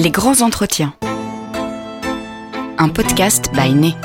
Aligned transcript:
Les 0.00 0.12
grands 0.12 0.42
entretiens. 0.42 0.94
Un 2.78 2.88
podcast 2.88 3.50
by 3.52 3.74
Né. 3.74 3.96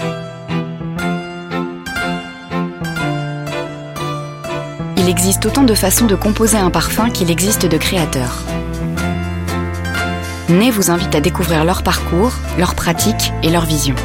Il 4.97 5.07
existe 5.07 5.45
autant 5.45 5.61
de 5.61 5.75
façons 5.75 6.07
de 6.07 6.15
composer 6.15 6.57
un 6.57 6.71
parfum 6.71 7.11
qu'il 7.11 7.29
existe 7.29 7.67
de 7.67 7.77
créateurs. 7.77 8.41
Né 10.49 10.71
vous 10.71 10.89
invite 10.89 11.13
à 11.13 11.21
découvrir 11.21 11.63
leur 11.63 11.83
parcours, 11.83 12.33
leurs 12.57 12.73
pratiques 12.73 13.31
et 13.43 13.51
leur 13.51 13.65
vision. 13.65 13.95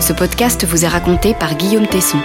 Ce 0.00 0.12
podcast 0.12 0.66
vous 0.66 0.84
est 0.84 0.88
raconté 0.88 1.32
par 1.32 1.54
Guillaume 1.54 1.86
Tesson. 1.86 2.18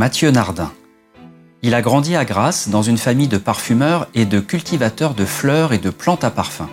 Mathieu 0.00 0.30
Nardin. 0.30 0.72
Il 1.60 1.74
a 1.74 1.82
grandi 1.82 2.16
à 2.16 2.24
Grasse 2.24 2.70
dans 2.70 2.80
une 2.80 2.96
famille 2.96 3.28
de 3.28 3.36
parfumeurs 3.36 4.06
et 4.14 4.24
de 4.24 4.40
cultivateurs 4.40 5.12
de 5.12 5.26
fleurs 5.26 5.74
et 5.74 5.78
de 5.78 5.90
plantes 5.90 6.24
à 6.24 6.30
parfum. 6.30 6.70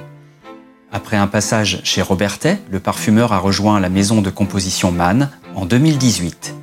Après 0.94 1.18
un 1.18 1.28
passage 1.28 1.82
chez 1.84 2.02
Robertet, 2.02 2.62
le 2.72 2.80
parfumeur 2.80 3.34
a 3.34 3.40
rejoint 3.40 3.82
la 3.82 3.90
maison 3.90 4.22
de 4.22 4.30
composition 4.30 4.94
Mann 4.94 5.30
en 5.56 5.66
2018. 5.66 6.56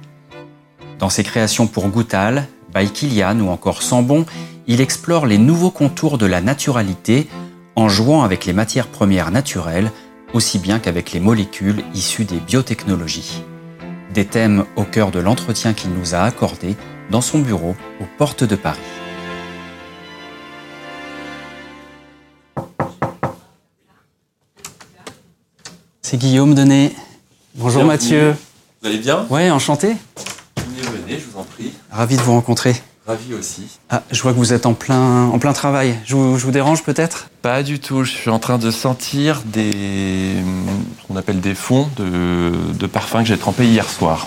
Dans 0.98 1.10
ses 1.10 1.22
créations 1.22 1.66
pour 1.66 1.86
Goutal, 1.88 2.48
by 2.74 2.88
Kilian 2.88 3.40
ou 3.40 3.50
encore 3.50 3.82
Sambon, 3.82 4.24
il 4.66 4.80
explore 4.80 5.26
les 5.26 5.36
nouveaux 5.36 5.70
contours 5.70 6.16
de 6.16 6.24
la 6.24 6.40
naturalité 6.40 7.28
en 7.76 7.90
jouant 7.90 8.22
avec 8.22 8.46
les 8.46 8.54
matières 8.54 8.88
premières 8.88 9.32
naturelles 9.32 9.92
aussi 10.32 10.58
bien 10.58 10.78
qu'avec 10.78 11.12
les 11.12 11.20
molécules 11.20 11.84
issues 11.92 12.24
des 12.24 12.40
biotechnologies. 12.40 13.42
Des 14.14 14.24
thèmes 14.24 14.64
au 14.76 14.84
cœur 14.84 15.10
de 15.10 15.18
l'entretien 15.18 15.74
qu'il 15.74 15.90
nous 15.90 16.14
a 16.14 16.20
accordé 16.20 16.76
dans 17.10 17.20
son 17.20 17.40
bureau 17.40 17.74
aux 18.00 18.06
portes 18.16 18.44
de 18.44 18.54
Paris. 18.54 18.78
C'est 26.00 26.16
Guillaume 26.16 26.54
Denet. 26.54 26.92
Bonjour 27.56 27.82
Bienvenue. 27.82 27.86
Mathieu. 27.88 28.36
Vous 28.80 28.88
allez 28.88 28.98
bien? 28.98 29.26
Ouais, 29.30 29.50
enchanté. 29.50 29.96
Venez, 30.58 30.82
venez, 30.82 31.18
je 31.18 31.24
vous 31.32 31.40
en 31.40 31.42
prie. 31.42 31.72
Ravi 31.90 32.16
de 32.16 32.22
vous 32.22 32.34
rencontrer. 32.34 32.76
Ravi 33.06 33.34
aussi. 33.34 33.66
Ah, 33.90 34.02
je 34.10 34.22
vois 34.22 34.32
que 34.32 34.38
vous 34.38 34.54
êtes 34.54 34.64
en 34.64 34.72
plein, 34.72 35.24
en 35.26 35.38
plein 35.38 35.52
travail. 35.52 35.94
Je 36.06 36.16
vous, 36.16 36.38
je 36.38 36.44
vous 36.46 36.50
dérange 36.52 36.82
peut-être? 36.82 37.28
Pas 37.42 37.62
du 37.62 37.78
tout, 37.78 38.02
je 38.02 38.10
suis 38.12 38.30
en 38.30 38.38
train 38.38 38.56
de 38.56 38.70
sentir 38.70 39.42
des. 39.44 40.32
ce 41.02 41.06
qu'on 41.06 41.16
appelle 41.16 41.40
des 41.40 41.54
fonds 41.54 41.88
de, 41.98 42.52
de 42.72 42.86
parfums 42.86 43.18
que 43.18 43.24
j'ai 43.26 43.36
trempés 43.36 43.66
hier 43.66 43.88
soir. 43.90 44.26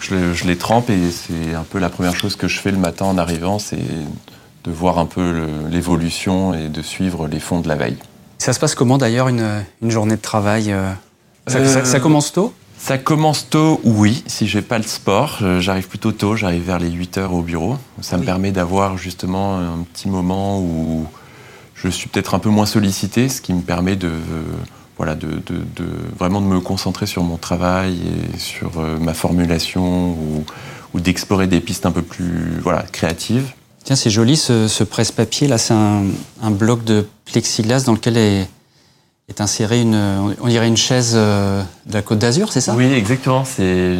Je, 0.00 0.14
les- 0.14 0.34
je 0.34 0.46
les 0.46 0.56
trempe 0.56 0.88
et 0.88 1.10
c'est 1.10 1.54
un 1.54 1.64
peu 1.64 1.78
la 1.78 1.90
première 1.90 2.16
chose 2.16 2.36
que 2.36 2.48
je 2.48 2.58
fais 2.58 2.70
le 2.70 2.78
matin 2.78 3.04
en 3.04 3.18
arrivant, 3.18 3.58
c'est 3.58 3.76
de 3.76 4.70
voir 4.70 4.98
un 4.98 5.06
peu 5.06 5.46
l'évolution 5.70 6.54
et 6.54 6.68
de 6.68 6.80
suivre 6.82 7.28
les 7.28 7.40
fonds 7.40 7.60
de 7.60 7.68
la 7.68 7.74
veille. 7.74 7.96
Ça 8.38 8.52
se 8.54 8.60
passe 8.60 8.74
comment 8.74 8.96
d'ailleurs 8.96 9.28
une, 9.28 9.62
une 9.82 9.90
journée 9.90 10.16
de 10.16 10.22
travail 10.22 10.72
euh, 10.72 10.90
ça, 11.48 11.58
Euh, 11.58 11.84
ça 11.84 12.00
commence 12.00 12.32
tôt? 12.32 12.54
Ça 12.78 12.96
commence 12.96 13.48
tôt, 13.50 13.80
oui. 13.84 14.22
Si 14.26 14.46
j'ai 14.46 14.62
pas 14.62 14.78
le 14.78 14.84
sport, 14.84 15.38
j'arrive 15.60 15.88
plutôt 15.88 16.12
tôt. 16.12 16.36
J'arrive 16.36 16.62
vers 16.64 16.78
les 16.78 16.90
8 16.90 17.18
heures 17.18 17.34
au 17.34 17.42
bureau. 17.42 17.76
Ça 18.00 18.16
me 18.16 18.24
permet 18.24 18.50
d'avoir 18.52 18.96
justement 18.96 19.58
un 19.58 19.84
petit 19.92 20.08
moment 20.08 20.60
où 20.60 21.06
je 21.74 21.88
suis 21.88 22.08
peut-être 22.08 22.34
un 22.34 22.38
peu 22.38 22.48
moins 22.50 22.66
sollicité, 22.66 23.28
ce 23.28 23.40
qui 23.40 23.52
me 23.52 23.60
permet 23.62 23.96
de, 23.96 24.10
voilà, 24.96 25.14
de, 25.14 25.28
de- 25.28 25.64
de- 25.76 25.90
vraiment 26.18 26.40
de 26.40 26.46
me 26.46 26.60
concentrer 26.60 27.06
sur 27.06 27.22
mon 27.24 27.36
travail 27.36 27.96
et 28.34 28.38
sur 28.38 28.78
euh, 28.78 28.96
ma 28.98 29.14
formulation 29.14 30.10
ou, 30.12 30.44
ou 30.94 31.00
d'explorer 31.00 31.46
des 31.46 31.60
pistes 31.60 31.84
un 31.86 31.92
peu 31.92 32.02
plus 32.02 32.58
voilà, 32.62 32.82
créatives. 32.82 33.52
Tiens, 33.84 33.96
c'est 33.96 34.10
joli 34.10 34.36
ce, 34.36 34.66
ce 34.66 34.82
presse-papier. 34.84 35.46
Là, 35.46 35.58
c'est 35.58 35.74
un, 35.74 36.02
un 36.42 36.50
bloc 36.50 36.84
de 36.84 37.06
plexiglas 37.26 37.84
dans 37.84 37.92
lequel 37.92 38.16
est, 38.16 38.48
est 39.28 39.40
insérée 39.42 39.82
une, 39.82 40.34
on 40.40 40.48
dirait 40.48 40.68
une 40.68 40.76
chaise 40.76 41.12
euh, 41.14 41.62
de 41.86 41.94
la 41.94 42.02
Côte 42.02 42.18
d'Azur, 42.18 42.50
c'est 42.50 42.62
ça? 42.62 42.74
Oui, 42.74 42.90
exactement. 42.92 43.44
C'est 43.44 43.96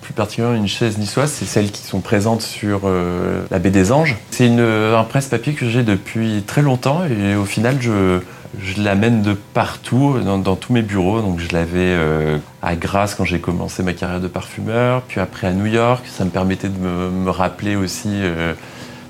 plus 0.00 0.14
particulièrement 0.14 0.56
une 0.56 0.68
chaise 0.68 0.96
niçoise. 0.96 1.30
C'est 1.30 1.44
celles 1.44 1.70
qui 1.70 1.82
sont 1.82 2.00
présentes 2.00 2.40
sur 2.40 2.82
euh, 2.84 3.42
la 3.50 3.58
baie 3.58 3.70
des 3.70 3.92
Anges. 3.92 4.16
C'est 4.30 4.48
un 4.48 5.04
presse-papier 5.04 5.52
que 5.52 5.68
j'ai 5.68 5.82
depuis 5.82 6.42
très 6.46 6.62
longtemps 6.62 7.02
et 7.04 7.36
au 7.36 7.44
final, 7.44 7.76
je, 7.80 8.20
je 8.58 8.82
l'amène 8.82 9.20
de 9.20 9.34
partout, 9.34 10.16
dans, 10.24 10.56
tous 10.56 10.72
mes 10.72 10.82
bureaux. 10.82 11.20
Donc, 11.20 11.38
je 11.38 11.52
l'avais 11.52 11.70
euh, 11.74 12.38
à 12.62 12.74
Grasse 12.74 13.14
quand 13.14 13.26
j'ai 13.26 13.40
commencé 13.40 13.82
ma 13.82 13.92
carrière 13.92 14.20
de 14.20 14.28
parfumeur, 14.28 15.02
puis 15.02 15.20
après 15.20 15.48
à 15.48 15.52
New 15.52 15.66
York. 15.66 16.02
Ça 16.10 16.24
me 16.24 16.30
permettait 16.30 16.70
de 16.70 16.78
me, 16.78 17.30
rappeler 17.30 17.76
aussi 17.76 18.22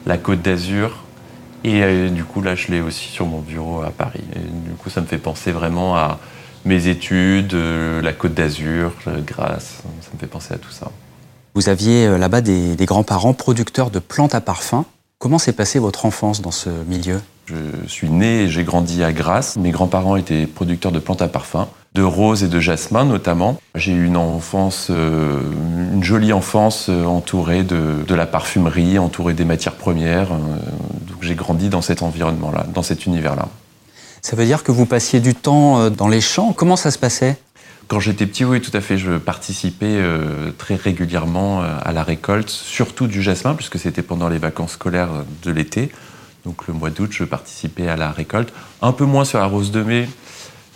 la 0.06 0.18
Côte 0.18 0.42
d'Azur. 0.42 1.01
Et 1.64 1.82
euh, 1.82 2.08
du 2.08 2.24
coup, 2.24 2.42
là, 2.42 2.54
je 2.54 2.68
l'ai 2.68 2.80
aussi 2.80 3.08
sur 3.08 3.26
mon 3.26 3.40
bureau 3.40 3.82
à 3.82 3.90
Paris. 3.90 4.24
Et 4.34 4.68
du 4.68 4.74
coup, 4.76 4.90
ça 4.90 5.00
me 5.00 5.06
fait 5.06 5.18
penser 5.18 5.52
vraiment 5.52 5.96
à 5.96 6.18
mes 6.64 6.88
études, 6.88 7.54
euh, 7.54 8.02
la 8.02 8.12
Côte 8.12 8.34
d'Azur, 8.34 8.92
euh, 9.06 9.20
Grasse. 9.20 9.82
Ça 10.00 10.10
me 10.14 10.18
fait 10.18 10.26
penser 10.26 10.54
à 10.54 10.58
tout 10.58 10.70
ça. 10.70 10.90
Vous 11.54 11.68
aviez 11.68 12.18
là-bas 12.18 12.40
des, 12.40 12.76
des 12.76 12.86
grands-parents 12.86 13.34
producteurs 13.34 13.90
de 13.90 13.98
plantes 13.98 14.34
à 14.34 14.40
parfum. 14.40 14.84
Comment 15.18 15.38
s'est 15.38 15.52
passée 15.52 15.78
votre 15.78 16.06
enfance 16.06 16.40
dans 16.40 16.50
ce 16.50 16.70
milieu? 16.88 17.20
Je 17.46 17.54
suis 17.86 18.08
né 18.08 18.42
et 18.42 18.48
j'ai 18.48 18.64
grandi 18.64 19.04
à 19.04 19.12
Grasse. 19.12 19.56
Mes 19.56 19.70
grands-parents 19.70 20.16
étaient 20.16 20.46
producteurs 20.46 20.92
de 20.92 20.98
plantes 20.98 21.22
à 21.22 21.28
parfum, 21.28 21.68
de 21.94 22.02
roses 22.02 22.42
et 22.42 22.48
de 22.48 22.58
jasmin 22.58 23.04
notamment. 23.04 23.60
J'ai 23.74 23.92
eu 23.92 24.06
une 24.06 24.16
enfance, 24.16 24.88
euh, 24.90 25.40
une 25.92 26.02
jolie 26.02 26.32
enfance 26.32 26.86
euh, 26.88 27.04
entourée 27.04 27.64
de, 27.64 28.02
de 28.06 28.14
la 28.14 28.26
parfumerie, 28.26 28.98
entourée 28.98 29.34
des 29.34 29.44
matières 29.44 29.74
premières. 29.74 30.32
euh, 30.32 30.36
donc 30.36 31.18
j'ai 31.20 31.34
grandi 31.34 31.68
dans 31.68 31.82
cet 31.82 32.02
environnement-là, 32.02 32.66
dans 32.72 32.82
cet 32.82 33.06
univers-là. 33.06 33.48
Ça 34.22 34.36
veut 34.36 34.46
dire 34.46 34.62
que 34.62 34.72
vous 34.72 34.86
passiez 34.86 35.20
du 35.20 35.34
temps 35.34 35.90
dans 35.90 36.08
les 36.08 36.20
champs? 36.20 36.52
Comment 36.52 36.76
ça 36.76 36.90
se 36.90 36.98
passait? 36.98 37.36
Quand 37.88 38.00
j'étais 38.00 38.24
petit, 38.24 38.44
oui, 38.44 38.60
tout 38.60 38.74
à 38.74 38.80
fait. 38.80 38.96
Je 38.96 39.18
participais 39.18 39.98
euh, 39.98 40.50
très 40.56 40.76
régulièrement 40.76 41.62
à 41.62 41.92
la 41.92 42.02
récolte, 42.04 42.48
surtout 42.48 43.06
du 43.08 43.20
jasmin, 43.20 43.54
puisque 43.54 43.78
c'était 43.78 44.02
pendant 44.02 44.28
les 44.28 44.38
vacances 44.38 44.72
scolaires 44.72 45.10
de 45.42 45.50
l'été. 45.50 45.90
Donc 46.46 46.66
le 46.68 46.74
mois 46.74 46.90
d'août, 46.90 47.10
je 47.12 47.24
participais 47.24 47.88
à 47.88 47.96
la 47.96 48.10
récolte. 48.10 48.52
Un 48.80 48.92
peu 48.92 49.04
moins 49.04 49.24
sur 49.24 49.38
la 49.40 49.46
rose 49.46 49.72
de 49.72 49.82
mai, 49.82 50.08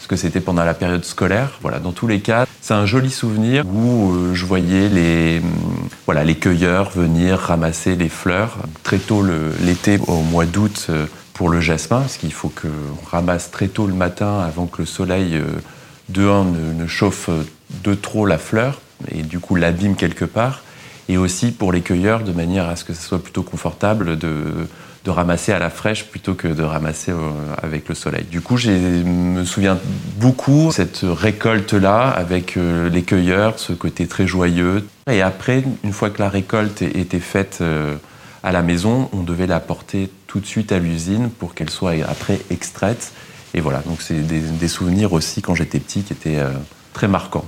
parce 0.06 0.20
que 0.20 0.24
c'était 0.28 0.40
pendant 0.40 0.64
la 0.64 0.74
période 0.74 1.04
scolaire. 1.04 1.58
Voilà, 1.62 1.80
dans 1.80 1.90
tous 1.90 2.06
les 2.06 2.20
cas, 2.20 2.46
c'est 2.60 2.74
un 2.74 2.86
joli 2.86 3.10
souvenir 3.10 3.64
où 3.66 4.12
euh, 4.12 4.34
je 4.34 4.46
voyais 4.46 4.88
les, 4.88 5.40
hum, 5.40 5.88
voilà, 6.04 6.22
les 6.22 6.36
cueilleurs 6.36 6.90
venir 6.90 7.38
ramasser 7.38 7.96
les 7.96 8.08
fleurs 8.08 8.58
très 8.84 8.98
tôt 8.98 9.24
l'été, 9.64 9.98
au 10.06 10.20
mois 10.22 10.46
d'août, 10.46 10.86
euh, 10.90 11.06
pour 11.34 11.48
le 11.48 11.60
jasmin, 11.60 12.02
parce 12.02 12.18
qu'il 12.18 12.32
faut 12.32 12.50
qu'on 12.50 13.10
ramasse 13.10 13.50
très 13.50 13.66
tôt 13.66 13.88
le 13.88 13.94
matin 13.94 14.38
avant 14.46 14.66
que 14.66 14.82
le 14.82 14.86
soleil, 14.86 15.34
euh, 15.34 15.44
de 16.08 16.28
un, 16.28 16.44
ne, 16.44 16.72
ne 16.72 16.86
chauffe 16.86 17.28
de 17.82 17.94
trop 17.94 18.26
la 18.26 18.38
fleur, 18.38 18.80
et 19.10 19.24
du 19.24 19.40
coup 19.40 19.56
l'abîme 19.56 19.96
quelque 19.96 20.24
part, 20.24 20.62
et 21.08 21.16
aussi 21.16 21.50
pour 21.50 21.72
les 21.72 21.80
cueilleurs, 21.80 22.22
de 22.22 22.32
manière 22.32 22.68
à 22.68 22.76
ce 22.76 22.84
que 22.84 22.94
ce 22.94 23.02
soit 23.02 23.20
plutôt 23.20 23.42
confortable 23.42 24.16
de, 24.16 24.68
de 25.06 25.10
ramasser 25.10 25.52
à 25.52 25.60
la 25.60 25.70
fraîche 25.70 26.04
plutôt 26.04 26.34
que 26.34 26.48
de 26.48 26.62
ramasser 26.64 27.12
avec 27.62 27.88
le 27.88 27.94
soleil. 27.94 28.24
Du 28.24 28.40
coup, 28.40 28.56
je 28.56 28.70
me 28.70 29.44
souviens 29.44 29.78
beaucoup 30.18 30.72
cette 30.72 31.00
récolte-là 31.02 32.10
avec 32.10 32.56
euh, 32.56 32.90
les 32.90 33.02
cueilleurs, 33.02 33.58
ce 33.60 33.72
côté 33.72 34.08
très 34.08 34.26
joyeux. 34.26 34.84
Et 35.08 35.22
après, 35.22 35.62
une 35.84 35.92
fois 35.92 36.10
que 36.10 36.20
la 36.20 36.28
récolte 36.28 36.82
était 36.82 37.20
faite 37.20 37.58
euh, 37.60 37.94
à 38.42 38.50
la 38.50 38.62
maison, 38.62 39.08
on 39.12 39.22
devait 39.22 39.46
la 39.46 39.60
porter 39.60 40.10
tout 40.26 40.40
de 40.40 40.46
suite 40.46 40.72
à 40.72 40.80
l'usine 40.80 41.30
pour 41.30 41.54
qu'elle 41.54 41.70
soit 41.70 41.94
après 42.08 42.40
extraite. 42.50 43.12
Et 43.54 43.60
voilà, 43.60 43.78
donc 43.86 44.02
c'est 44.02 44.20
des, 44.26 44.68
souvenirs 44.68 45.12
aussi 45.12 45.40
quand 45.40 45.54
j'étais 45.54 45.78
petit 45.78 46.02
qui 46.02 46.12
étaient 46.12 46.40
euh, 46.40 46.50
très 46.92 47.06
marquants. 47.06 47.44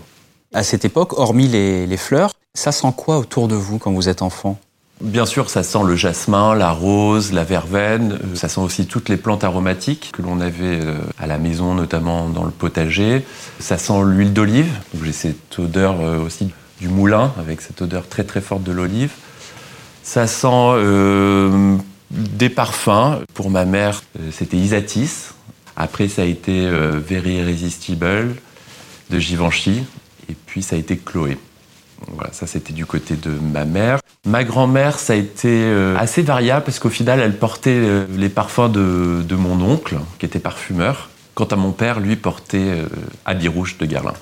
À 0.54 0.62
cette 0.62 0.84
époque, 0.84 1.18
hormis 1.18 1.48
les 1.48 1.97
fleurs, 1.97 2.30
ça 2.54 2.71
sent 2.71 2.92
quoi 2.97 3.18
autour 3.18 3.48
de 3.48 3.56
vous 3.56 3.78
quand 3.78 3.92
vous 3.92 4.09
êtes 4.09 4.22
enfant? 4.22 4.59
Bien 5.00 5.27
sûr, 5.27 5.48
ça 5.48 5.62
sent 5.62 5.78
le 5.86 5.95
jasmin, 5.95 6.56
la 6.56 6.72
rose, 6.72 7.33
la 7.33 7.45
verveine. 7.45 8.15
Euh, 8.15 8.34
Ça 8.34 8.48
sent 8.48 8.60
aussi 8.60 8.86
toutes 8.86 9.09
les 9.09 9.16
plantes 9.16 9.45
aromatiques 9.45 10.10
que 10.12 10.22
l'on 10.22 10.41
avait 10.41 10.80
euh, 10.80 10.97
à 11.18 11.27
la 11.27 11.39
maison, 11.39 11.74
notamment 11.74 12.28
dans 12.28 12.45
le 12.45 12.50
potager. 12.50 13.24
Ça 13.60 13.78
sent 13.78 14.03
l'huile 14.04 14.33
d'olive. 14.33 14.72
J'ai 15.03 15.12
cette 15.12 15.59
odeur 15.59 16.00
euh, 16.00 16.18
aussi 16.18 16.50
du 16.80 16.89
moulin, 16.89 17.33
avec 17.39 17.60
cette 17.60 17.80
odeur 17.80 18.09
très 18.09 18.24
très 18.24 18.41
forte 18.41 18.65
de 18.65 18.72
l'olive. 18.72 19.12
Ça 20.03 20.27
sent 20.27 20.72
des 22.10 22.48
parfums. 22.48 23.21
Pour 23.34 23.50
ma 23.50 23.65
mère, 23.65 24.03
c'était 24.33 24.56
Isatis. 24.56 25.34
Après, 25.77 26.09
ça 26.09 26.22
a 26.22 26.24
été 26.24 26.66
euh, 26.66 26.98
Very 26.98 27.36
Irresistible 27.36 28.34
de 29.10 29.18
Givenchy. 29.18 29.84
Et 30.28 30.34
puis, 30.47 30.62
ça 30.62 30.74
a 30.74 30.78
été 30.78 30.97
Chloé. 30.97 31.39
Voilà, 32.06 32.33
ça 32.33 32.47
c'était 32.47 32.72
du 32.72 32.86
côté 32.86 33.16
de 33.16 33.30
ma 33.30 33.65
mère. 33.65 33.98
Ma 34.27 34.45
grand-mère, 34.45 34.98
ça 34.98 35.15
a 35.15 35.16
été 35.16 35.48
euh, 35.48 35.97
assez 35.97 36.22
variable 36.22 36.65
parce 36.65 36.78
qu'au 36.78 36.91
final, 36.91 37.21
elle 37.21 37.36
portait 37.36 37.71
euh, 37.71 38.06
les 38.16 38.28
parfums 38.28 38.71
de, 38.71 39.22
de 39.22 39.36
mon 39.36 39.60
oncle, 39.60 39.97
qui 40.18 40.27
était 40.27 40.39
parfumeur. 40.39 41.09
Quant 41.34 41.47
à 41.47 41.56
mon 41.56 41.72
père, 41.72 42.00
lui 42.00 42.16
portait 42.16 42.59
euh, 42.59 42.86
Habit 43.24 43.48
Rouge 43.48 43.77
de 43.78 43.86
Guerlain. 43.86 44.15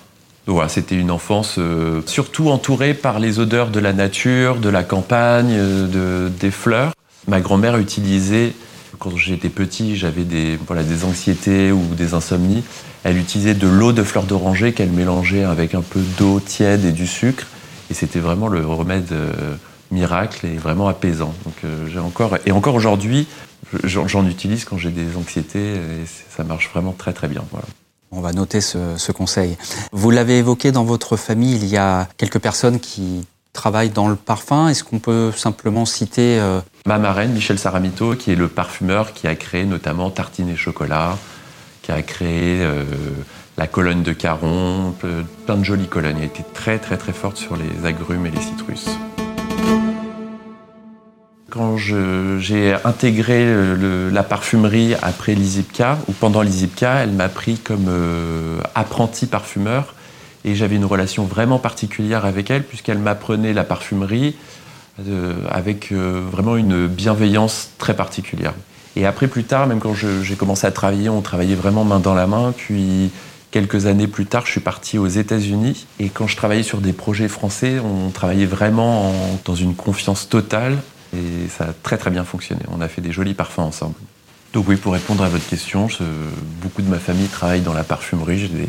Donc 0.47 0.55
voilà, 0.55 0.69
c'était 0.69 0.97
une 0.97 1.11
enfance 1.11 1.59
surtout 2.07 2.51
entourée 2.51 2.95
par 2.95 3.19
les 3.19 3.41
odeurs 3.41 3.69
de 3.69 3.81
la 3.81 3.93
nature, 3.93 4.57
de 4.57 4.69
la 4.69 4.85
campagne, 4.85 5.57
de, 5.57 6.31
des 6.39 6.53
fleurs. 6.53 6.93
Ma 7.27 7.41
grand-mère 7.41 7.79
utilisait, 7.79 8.53
quand 9.01 9.17
j'étais 9.17 9.49
petit, 9.49 9.97
j'avais 9.97 10.23
des, 10.23 10.57
voilà, 10.69 10.85
des 10.85 11.05
anxiétés 11.05 11.73
ou 11.73 11.83
des 11.97 12.15
insomnies, 12.15 12.63
elle 13.03 13.19
utilisait 13.19 13.55
de 13.55 13.67
l'eau 13.67 13.91
de 13.93 14.05
fleurs 14.05 14.23
d'oranger 14.23 14.73
qu'elle 14.73 14.91
mélangeait 14.91 15.43
avec 15.43 15.75
un 15.75 15.83
peu 15.83 15.99
d'eau 16.17 16.39
tiède 16.39 16.85
et 16.85 16.93
du 16.93 17.09
sucre. 17.09 17.49
Et 17.91 17.95
c'était 17.95 18.19
vraiment 18.19 18.49
le 18.49 18.67
remède 18.67 19.13
miracle 19.91 20.47
et 20.47 20.57
vraiment 20.57 20.89
apaisant. 20.89 21.33
Donc 21.45 21.55
j'ai 21.87 21.99
encore, 21.99 22.37
et 22.45 22.53
encore 22.53 22.75
aujourd'hui, 22.75 23.27
j'en 23.85 24.27
utilise 24.27 24.65
quand 24.65 24.79
j'ai 24.79 24.91
des 24.91 25.17
anxiétés 25.17 25.75
et 25.75 26.05
ça 26.29 26.45
marche 26.45 26.71
vraiment 26.73 26.93
très 26.93 27.13
très 27.13 27.29
bien. 27.29 27.45
Voilà. 27.53 27.67
On 28.13 28.21
va 28.21 28.33
noter 28.33 28.61
ce, 28.61 29.13
conseil. 29.13 29.57
Vous 29.93 30.11
l'avez 30.11 30.39
évoqué 30.39 30.73
dans 30.73 30.85
votre 30.85 31.17
famille, 31.17 31.57
il 31.57 31.67
y 31.67 31.77
a 31.77 32.09
quelques 32.17 32.39
personnes 32.39 32.79
qui 32.79 33.27
travaillent 33.53 33.91
dans 33.91 34.09
le 34.09 34.17
parfum. 34.17 34.69
Est-ce 34.69 34.85
qu'on 34.85 35.01
peut 35.01 35.33
simplement 35.37 35.85
citer 35.85 36.39
euh... 36.39 36.61
ma 36.87 36.99
marraine 36.99 37.33
Michel 37.33 37.59
Saramito, 37.59 38.15
qui 38.15 38.31
est 38.31 38.37
le 38.37 38.49
parfumeur 38.49 39.13
qui 39.13 39.27
a 39.27 39.35
créé 39.35 39.65
notamment 39.65 40.11
Tartine 40.11 40.49
et 40.49 40.57
chocolat, 40.57 41.19
qui 41.83 41.91
a 41.91 42.03
créé 42.03 42.63
euh, 42.63 42.85
la 43.59 43.67
colonne 43.67 44.03
de 44.03 44.13
Caron, 44.13 44.95
plein 45.47 45.57
de 45.57 45.65
jolies 45.65 45.89
colonnes. 45.89 46.17
Elle 46.19 46.25
été 46.25 46.45
très 46.55 46.79
très 46.79 46.97
très 46.97 47.13
forte 47.13 47.37
sur 47.37 47.57
les 47.57 47.87
agrumes 47.87 48.27
et 48.27 48.31
les 48.31 48.41
citrus. 48.41 48.87
Quand 51.49 51.79
j'ai 51.79 52.77
intégré 52.85 53.47
la 54.11 54.23
parfumerie 54.23 54.95
après 55.01 55.35
l'ISIPCA, 55.35 55.97
ou 56.07 56.13
pendant 56.13 56.43
l'ISIPCA, 56.43 56.97
elle 56.97 57.13
m'a 57.13 57.31
pris 57.31 57.57
comme 57.57 57.87
euh, 57.89 58.61
apprenti 58.75 59.27
parfumeur. 59.27 59.95
Et 60.45 60.55
j'avais 60.55 60.77
une 60.77 60.85
relation 60.85 61.25
vraiment 61.25 61.59
particulière 61.59 62.27
avec 62.27 62.51
elle, 62.51 62.63
puisqu'elle 62.63 62.99
m'apprenait 62.99 63.55
la 63.55 63.65
parfumerie 63.65 64.37
euh, 65.09 65.35
avec 65.51 65.93
euh, 65.93 66.23
vraiment 66.31 66.57
une 66.57 66.89
bienveillance 66.89 67.71
très 67.79 67.95
particulière. 67.95 68.53
Et 68.95 69.07
après, 69.07 69.27
plus 69.27 69.45
tard, 69.45 69.67
même 69.67 69.79
quand 69.79 69.95
j'ai 69.95 70.37
commencé 70.37 70.67
à 70.67 70.73
travailler, 70.73 71.09
on 71.09 71.23
travaillait 71.23 71.55
vraiment 71.55 71.85
main 71.85 72.01
dans 72.01 72.15
la 72.15 72.27
main. 72.27 72.53
Puis 72.57 73.11
quelques 73.57 73.87
années 73.87 74.07
plus 74.07 74.27
tard, 74.27 74.45
je 74.45 74.51
suis 74.51 74.61
parti 74.61 74.99
aux 74.99 75.07
États-Unis. 75.07 75.87
Et 75.99 76.11
quand 76.11 76.27
je 76.27 76.37
travaillais 76.37 76.63
sur 76.63 76.83
des 76.83 76.93
projets 76.93 77.27
français, 77.27 77.81
on 77.81 78.11
travaillait 78.11 78.45
vraiment 78.45 79.15
dans 79.47 79.55
une 79.55 79.75
confiance 79.75 80.29
totale. 80.29 80.77
Et 81.17 81.49
ça 81.49 81.65
a 81.65 81.73
très 81.73 81.97
très 81.97 82.11
bien 82.11 82.25
fonctionné. 82.25 82.61
On 82.71 82.83
a 82.83 82.89
fait 82.89 83.01
des 83.01 83.13
jolis 83.13 83.33
parfums 83.33 83.61
ensemble. 83.61 83.95
Donc 84.53 84.69
oui, 84.69 84.77
pour 84.77 84.93
répondre 84.93 85.25
à 85.25 85.31
votre 85.31 85.49
question, 85.49 85.89
beaucoup 86.61 86.83
de 86.83 86.91
ma 86.91 86.99
famille 86.99 87.29
travaille 87.29 87.63
dans 87.63 87.73
la 87.73 87.83
parfumerie. 87.83 88.41
J'ai 88.41 88.49
des, 88.49 88.67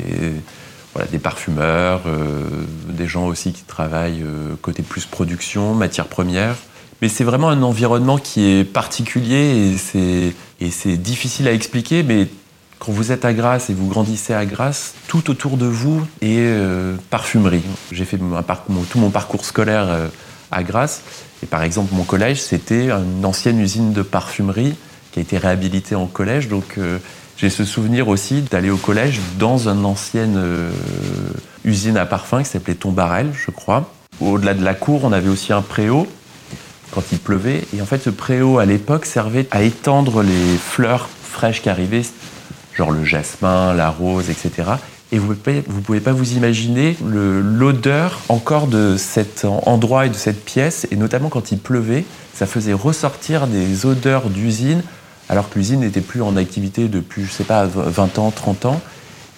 voilà, 0.93 1.09
des 1.11 1.19
parfumeurs, 1.19 2.03
euh, 2.05 2.45
des 2.87 3.07
gens 3.07 3.27
aussi 3.27 3.51
qui 3.51 3.63
travaillent 3.63 4.23
euh, 4.23 4.55
côté 4.61 4.83
plus 4.83 5.05
production, 5.05 5.73
matières 5.73 6.07
premières. 6.07 6.55
Mais 7.01 7.09
c'est 7.09 7.25
vraiment 7.25 7.49
un 7.49 7.61
environnement 7.61 8.17
qui 8.17 8.45
est 8.45 8.63
particulier 8.63 9.75
et 10.61 10.69
c'est 10.71 10.97
difficile 10.97 11.49
à 11.49 11.51
expliquer, 11.51 12.03
mais 12.03 12.29
quand 12.79 12.91
vous 12.91 13.11
êtes 13.11 13.25
à 13.25 13.33
Grasse 13.33 13.69
et 13.69 13.73
vous 13.73 13.87
grandissez 13.87 14.33
à 14.33 14.45
Grasse, 14.45 14.93
tout 15.07 15.29
autour 15.29 15.57
de 15.57 15.65
vous 15.65 16.01
est 16.21 16.37
euh, 16.39 16.95
parfumerie. 17.09 17.63
J'ai 17.91 18.05
fait 18.05 18.17
tout 18.17 18.99
mon 18.99 19.09
parcours 19.09 19.45
scolaire 19.45 20.09
à 20.51 20.63
Grasse 20.63 21.01
et 21.43 21.45
par 21.45 21.63
exemple, 21.63 21.93
mon 21.93 22.03
collège, 22.03 22.41
c'était 22.41 22.89
une 22.89 23.25
ancienne 23.25 23.59
usine 23.59 23.93
de 23.93 24.01
parfumerie 24.01 24.75
qui 25.11 25.19
a 25.19 25.21
été 25.21 25.37
réhabilitée 25.37 25.95
en 25.95 26.07
collège. 26.07 26.47
Donc 26.47 26.75
euh, 26.77 26.97
j'ai 27.37 27.49
ce 27.49 27.63
souvenir 27.63 28.07
aussi 28.07 28.41
d'aller 28.41 28.69
au 28.69 28.77
collège 28.77 29.19
dans 29.37 29.67
une 29.67 29.85
ancienne 29.85 30.35
euh, 30.37 30.71
usine 31.63 31.97
à 31.97 32.05
parfum 32.05 32.41
qui 32.41 32.49
s'appelait 32.49 32.75
Tombarel, 32.75 33.31
je 33.33 33.51
crois. 33.51 33.91
Au-delà 34.19 34.55
de 34.55 34.63
la 34.63 34.73
cour, 34.73 35.03
on 35.03 35.11
avait 35.11 35.29
aussi 35.29 35.53
un 35.53 35.61
préau 35.61 36.07
quand 36.91 37.03
il 37.11 37.19
pleuvait. 37.19 37.63
Et 37.75 37.81
en 37.81 37.85
fait, 37.85 38.01
ce 38.01 38.09
préau, 38.09 38.57
à 38.57 38.65
l'époque, 38.65 39.05
servait 39.05 39.47
à 39.51 39.61
étendre 39.61 40.23
les 40.23 40.57
fleurs 40.57 41.07
fraîches 41.21 41.61
qui 41.61 41.69
arrivaient, 41.69 42.01
genre 42.77 42.91
le 42.91 43.03
jasmin, 43.03 43.73
la 43.73 43.89
rose, 43.89 44.29
etc. 44.29 44.69
Et 45.11 45.19
vous 45.19 45.29
ne 45.29 45.61
pouvez, 45.61 45.99
pas 45.99 46.11
vous 46.11 46.33
imaginer 46.33 46.95
l'odeur 47.01 48.19
encore 48.29 48.67
de 48.67 48.97
cet 48.97 49.45
endroit 49.45 50.05
et 50.05 50.09
de 50.09 50.15
cette 50.15 50.43
pièce, 50.43 50.85
et 50.91 50.95
notamment 50.95 51.29
quand 51.29 51.51
il 51.51 51.59
pleuvait, 51.59 52.05
ça 52.33 52.45
faisait 52.45 52.73
ressortir 52.73 53.47
des 53.47 53.85
odeurs 53.85 54.29
d'usine, 54.29 54.83
alors 55.29 55.49
que 55.49 55.57
l'usine 55.57 55.79
n'était 55.79 56.01
plus 56.01 56.21
en 56.21 56.35
activité 56.35 56.87
depuis, 56.87 57.23
je 57.23 57.31
sais 57.31 57.45
pas, 57.45 57.65
20 57.65 58.19
ans, 58.19 58.31
30 58.31 58.65
ans. 58.65 58.81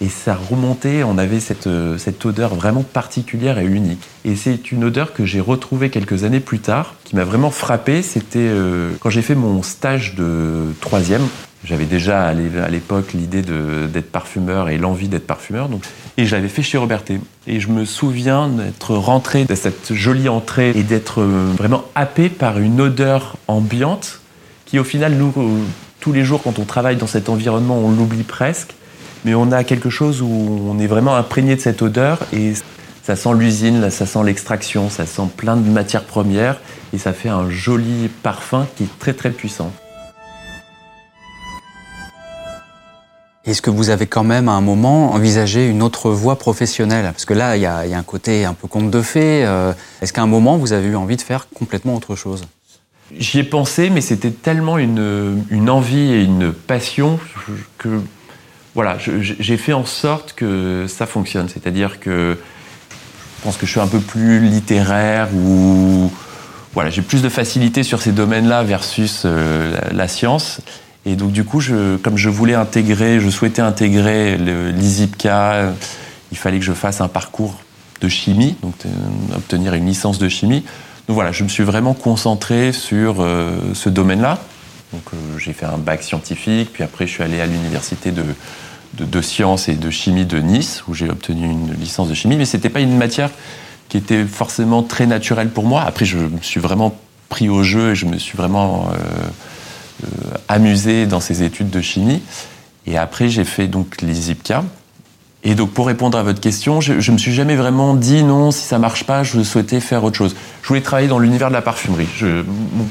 Et 0.02 0.08
ça 0.08 0.34
remontait, 0.34 1.02
on 1.02 1.18
avait 1.18 1.40
cette, 1.40 1.68
cette 1.98 2.24
odeur 2.24 2.54
vraiment 2.54 2.82
particulière 2.82 3.58
et 3.58 3.66
unique. 3.66 4.02
Et 4.24 4.34
c'est 4.34 4.72
une 4.72 4.82
odeur 4.84 5.12
que 5.12 5.26
j'ai 5.26 5.40
retrouvée 5.40 5.90
quelques 5.90 6.24
années 6.24 6.40
plus 6.40 6.58
tard, 6.58 6.94
qui 7.04 7.16
m'a 7.16 7.24
vraiment 7.24 7.50
frappé. 7.50 8.00
C'était 8.02 8.38
euh, 8.38 8.92
quand 9.00 9.10
j'ai 9.10 9.20
fait 9.20 9.34
mon 9.34 9.62
stage 9.62 10.14
de 10.14 10.64
troisième. 10.80 11.22
J'avais 11.62 11.84
déjà 11.84 12.28
à 12.28 12.32
l'époque 12.32 13.12
l'idée 13.12 13.42
d'être 13.42 14.10
parfumeur 14.10 14.70
et 14.70 14.78
l'envie 14.78 15.08
d'être 15.08 15.26
parfumeur. 15.26 15.68
Et 16.16 16.24
j'avais 16.24 16.48
fait 16.48 16.62
chez 16.62 16.78
Robertet. 16.78 17.20
Et 17.46 17.60
je 17.60 17.68
me 17.68 17.84
souviens 17.84 18.48
d'être 18.48 18.94
rentré 18.94 19.44
de 19.44 19.54
cette 19.54 19.92
jolie 19.92 20.28
entrée 20.28 20.70
et 20.70 20.82
d'être 20.82 21.20
euh, 21.20 21.52
vraiment 21.56 21.84
happé 21.94 22.28
par 22.30 22.58
une 22.58 22.80
odeur 22.80 23.36
ambiante 23.46 24.20
qui, 24.64 24.78
au 24.78 24.84
final, 24.84 25.14
nous, 25.14 25.32
euh, 25.36 25.58
tous 26.00 26.12
les 26.12 26.24
jours, 26.24 26.42
quand 26.42 26.58
on 26.58 26.64
travaille 26.64 26.96
dans 26.96 27.06
cet 27.06 27.28
environnement, 27.28 27.78
on 27.78 27.90
l'oublie 27.90 28.22
presque. 28.22 28.74
Mais 29.26 29.34
on 29.34 29.52
a 29.52 29.64
quelque 29.64 29.90
chose 29.90 30.22
où 30.22 30.28
on 30.66 30.78
est 30.78 30.86
vraiment 30.86 31.14
imprégné 31.14 31.56
de 31.56 31.60
cette 31.60 31.82
odeur 31.82 32.20
et 32.32 32.54
ça 33.02 33.16
sent 33.16 33.34
l'usine, 33.34 33.90
ça 33.90 34.06
sent 34.06 34.20
l'extraction, 34.24 34.88
ça 34.88 35.04
sent 35.04 35.28
plein 35.36 35.56
de 35.56 35.68
matières 35.68 36.04
premières 36.04 36.58
et 36.94 36.98
ça 36.98 37.12
fait 37.12 37.28
un 37.28 37.50
joli 37.50 38.08
parfum 38.22 38.66
qui 38.76 38.84
est 38.84 38.98
très 38.98 39.12
très 39.12 39.30
puissant. 39.30 39.72
Est-ce 43.46 43.62
que 43.62 43.70
vous 43.70 43.88
avez 43.88 44.06
quand 44.06 44.24
même 44.24 44.48
à 44.48 44.52
un 44.52 44.60
moment 44.60 45.12
envisagé 45.12 45.66
une 45.66 45.82
autre 45.82 46.10
voie 46.10 46.36
professionnelle? 46.36 47.04
Parce 47.06 47.24
que 47.24 47.32
là, 47.32 47.56
il 47.56 47.62
y, 47.62 47.66
a 47.66 47.80
un 47.80 48.02
côté 48.02 48.44
un 48.44 48.52
peu 48.52 48.68
conte 48.68 48.90
de 48.90 49.00
fées. 49.00 49.44
Euh, 49.46 49.72
est-ce 50.02 50.12
qu'à 50.12 50.22
un 50.22 50.26
moment, 50.26 50.58
vous 50.58 50.74
avez 50.74 50.88
eu 50.88 50.96
envie 50.96 51.16
de 51.16 51.22
faire 51.22 51.48
complètement 51.48 51.96
autre 51.96 52.16
chose? 52.16 52.44
J'y 53.18 53.38
ai 53.38 53.44
pensé, 53.44 53.88
mais 53.88 54.02
c'était 54.02 54.30
tellement 54.30 54.76
une, 54.76 55.70
envie 55.70 56.12
et 56.12 56.22
une 56.22 56.52
passion 56.52 57.18
que 57.78 58.00
voilà, 58.74 58.98
j'ai 58.98 59.56
fait 59.56 59.72
en 59.72 59.84
sorte 59.84 60.34
que 60.34 60.86
ça 60.86 61.06
fonctionne. 61.06 61.48
C'est-à-dire 61.48 61.98
que 61.98 62.38
je 63.38 63.42
pense 63.42 63.56
que 63.56 63.66
je 63.66 63.70
suis 63.70 63.80
un 63.80 63.88
peu 63.88 64.00
plus 64.00 64.38
littéraire 64.40 65.28
ou 65.34 66.12
voilà, 66.74 66.90
j'ai 66.90 67.02
plus 67.02 67.22
de 67.22 67.28
facilité 67.28 67.82
sur 67.82 68.00
ces 68.00 68.12
domaines-là 68.12 68.62
versus 68.62 69.22
euh, 69.24 69.76
la 69.92 70.06
science. 70.06 70.60
Et 71.06 71.16
donc 71.16 71.32
du 71.32 71.44
coup, 71.44 71.62
comme 72.02 72.16
je 72.16 72.28
voulais 72.28 72.54
intégrer, 72.54 73.20
je 73.20 73.30
souhaitais 73.30 73.62
intégrer 73.62 74.36
l'ISIPCA, 74.36 75.72
il 76.30 76.38
fallait 76.38 76.58
que 76.58 76.64
je 76.64 76.72
fasse 76.72 77.00
un 77.00 77.08
parcours 77.08 77.56
de 78.00 78.08
chimie, 78.08 78.56
donc 78.62 78.74
euh, 78.84 79.36
obtenir 79.36 79.74
une 79.74 79.86
licence 79.86 80.18
de 80.18 80.28
chimie. 80.28 80.64
Donc 81.08 81.14
voilà, 81.14 81.32
je 81.32 81.42
me 81.42 81.48
suis 81.48 81.64
vraiment 81.64 81.92
concentré 81.94 82.72
sur 82.72 83.16
euh, 83.20 83.74
ce 83.74 83.88
domaine-là. 83.88 84.38
Donc 84.92 85.02
euh, 85.12 85.38
j'ai 85.38 85.52
fait 85.52 85.66
un 85.66 85.78
bac 85.78 86.02
scientifique, 86.02 86.70
puis 86.72 86.82
après 86.82 87.06
je 87.06 87.12
suis 87.12 87.22
allé 87.22 87.40
à 87.40 87.46
l'université 87.46 88.10
de, 88.10 88.24
de, 88.94 89.20
sciences 89.20 89.68
et 89.68 89.74
de 89.74 89.90
chimie 89.90 90.24
de 90.24 90.38
Nice, 90.38 90.82
où 90.88 90.94
j'ai 90.94 91.08
obtenu 91.08 91.46
une 91.46 91.74
licence 91.74 92.08
de 92.08 92.14
chimie, 92.14 92.36
mais 92.36 92.44
c'était 92.44 92.70
pas 92.70 92.80
une 92.80 92.96
matière 92.96 93.30
qui 93.88 93.96
était 93.96 94.24
forcément 94.24 94.82
très 94.82 95.06
naturelle 95.06 95.50
pour 95.50 95.64
moi. 95.64 95.82
Après, 95.82 96.04
je 96.04 96.18
me 96.18 96.40
suis 96.40 96.60
vraiment 96.60 96.96
pris 97.28 97.48
au 97.48 97.62
jeu 97.62 97.92
et 97.92 97.94
je 97.94 98.06
me 98.06 98.18
suis 98.18 98.36
vraiment 98.36 98.88
euh, 98.92 98.96
amusé 100.48 101.06
dans 101.06 101.20
ces 101.20 101.42
études 101.42 101.70
de 101.70 101.80
chimie. 101.80 102.22
Et 102.86 102.96
après, 102.96 103.28
j'ai 103.28 103.44
fait 103.44 103.68
donc 103.68 104.00
l'ISIPCA. 104.00 104.64
Et 105.42 105.54
donc, 105.54 105.70
pour 105.70 105.86
répondre 105.86 106.18
à 106.18 106.22
votre 106.22 106.40
question, 106.40 106.80
je, 106.80 106.92
ne 106.92 107.12
me 107.12 107.18
suis 107.18 107.32
jamais 107.32 107.56
vraiment 107.56 107.94
dit 107.94 108.22
non, 108.24 108.50
si 108.50 108.62
ça 108.62 108.78
marche 108.78 109.04
pas, 109.04 109.22
je 109.22 109.42
souhaitais 109.42 109.80
faire 109.80 110.04
autre 110.04 110.16
chose. 110.16 110.36
Je 110.62 110.68
voulais 110.68 110.82
travailler 110.82 111.08
dans 111.08 111.18
l'univers 111.18 111.48
de 111.48 111.54
la 111.54 111.62
parfumerie. 111.62 112.08
Je, 112.14 112.44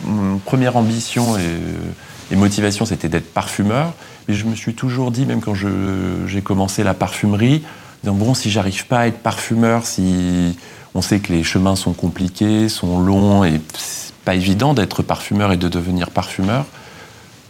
mon, 0.05 0.39
première 0.39 0.75
ambition 0.75 1.37
et, 1.37 2.33
et 2.33 2.35
motivation, 2.35 2.85
c'était 2.85 3.09
d'être 3.09 3.31
parfumeur. 3.33 3.93
Mais 4.27 4.33
je 4.33 4.45
me 4.45 4.55
suis 4.55 4.73
toujours 4.73 5.11
dit, 5.11 5.25
même 5.25 5.41
quand 5.41 5.53
j'ai 5.53 6.41
commencé 6.41 6.83
la 6.83 6.93
parfumerie, 6.93 7.63
disant, 8.03 8.15
bon, 8.15 8.33
si 8.33 8.49
j'arrive 8.49 8.87
pas 8.87 8.99
à 8.99 9.07
être 9.07 9.19
parfumeur, 9.19 9.85
si 9.85 10.57
on 10.95 11.01
sait 11.01 11.19
que 11.19 11.31
les 11.31 11.43
chemins 11.43 11.75
sont 11.75 11.93
compliqués, 11.93 12.69
sont 12.69 12.99
longs 12.99 13.43
et 13.43 13.61
c'est 13.75 14.13
pas 14.25 14.35
évident 14.35 14.73
d'être 14.73 15.03
parfumeur 15.03 15.51
et 15.51 15.57
de 15.57 15.67
devenir 15.67 16.09
parfumeur, 16.09 16.65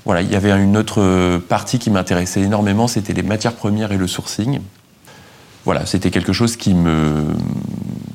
voilà, 0.09 0.23
il 0.23 0.31
y 0.31 0.35
avait 0.35 0.49
une 0.49 0.75
autre 0.75 1.37
partie 1.37 1.77
qui 1.77 1.91
m'intéressait 1.91 2.41
énormément, 2.41 2.87
c'était 2.87 3.13
les 3.13 3.21
matières 3.21 3.53
premières 3.53 3.91
et 3.91 3.97
le 3.97 4.07
sourcing. 4.07 4.59
Voilà, 5.65 5.85
c'était 5.85 6.09
quelque 6.09 6.33
chose 6.33 6.55
qui 6.55 6.73
me 6.73 7.27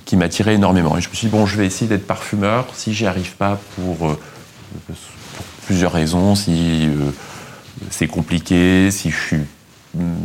qui 0.04 0.16
m'attirait 0.16 0.54
énormément. 0.54 0.98
Et 0.98 1.00
je 1.00 1.08
me 1.08 1.14
suis 1.14 1.28
dit, 1.28 1.30
bon, 1.30 1.46
je 1.46 1.56
vais 1.56 1.66
essayer 1.66 1.86
d'être 1.86 2.04
parfumeur. 2.04 2.66
Si 2.74 2.92
j'y 2.94 3.06
arrive 3.06 3.36
pas 3.36 3.60
pour, 3.76 4.10
euh, 4.10 4.18
plusieurs 5.66 5.92
raisons, 5.92 6.34
si 6.34 6.88
euh, 6.88 7.12
c'est 7.90 8.08
compliqué, 8.08 8.90
si 8.90 9.12
je 9.12 9.16
suis 9.16 9.40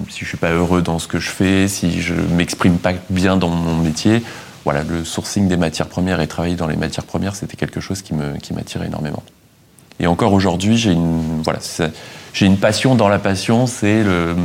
si 0.09 0.21
je 0.21 0.25
suis 0.25 0.38
pas 0.38 0.49
heureux 0.49 0.81
dans 0.81 0.97
ce 0.97 1.07
que 1.07 1.19
je 1.19 1.29
fais, 1.29 1.67
si 1.67 2.01
je 2.01 2.15
m'exprime 2.15 2.79
pas 2.79 2.93
bien 3.11 3.38
dans 3.38 3.49
mon 3.49 3.77
métier, 3.77 4.23
voilà, 4.63 4.81
le 4.81 5.05
sourcing 5.05 5.47
des 5.47 5.57
matières 5.57 5.88
premières 5.88 6.19
et 6.19 6.25
travailler 6.27 6.55
dans 6.55 6.65
les 6.65 6.77
matières 6.77 7.05
premières, 7.05 7.35
c'était 7.35 7.57
quelque 7.57 7.79
chose 7.79 8.01
qui 8.01 8.15
me 8.15 8.39
qui 8.39 8.55
m'attirait 8.55 8.88
énormément. 8.88 9.21
Et 10.00 10.08
encore 10.08 10.34
aujourd'hui, 10.34 10.77
j'ai 10.77 10.91
une 10.91 11.41
voilà, 11.44 11.60
j'ai 12.34 12.46
une 12.46 12.58
passion 12.58 12.96
dans 12.96 13.10
la 13.10 13.20
passion, 13.20 13.68
c'est 13.68 14.03
le 14.03 14.36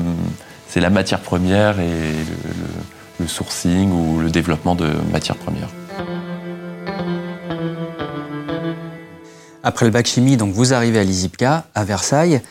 c'est 0.68 0.80
la 0.80 0.90
matière 0.90 1.20
première 1.20 1.78
et 1.78 2.12
le, 3.20 3.28
sourcing 3.28 3.92
ou 3.92 4.18
le 4.18 4.28
développement 4.28 4.74
de 4.74 4.90
matières 5.12 5.36
premières. 5.36 5.68
Après 9.62 9.86
le 9.86 9.92
bac 9.92 10.06
chimie, 10.06 10.36
donc 10.36 10.52
vous 10.52 10.74
arrivez 10.74 10.98
à 10.98 11.04
l'ISIPCA, 11.04 11.64
à 11.74 11.84
Versailles. 11.84 12.42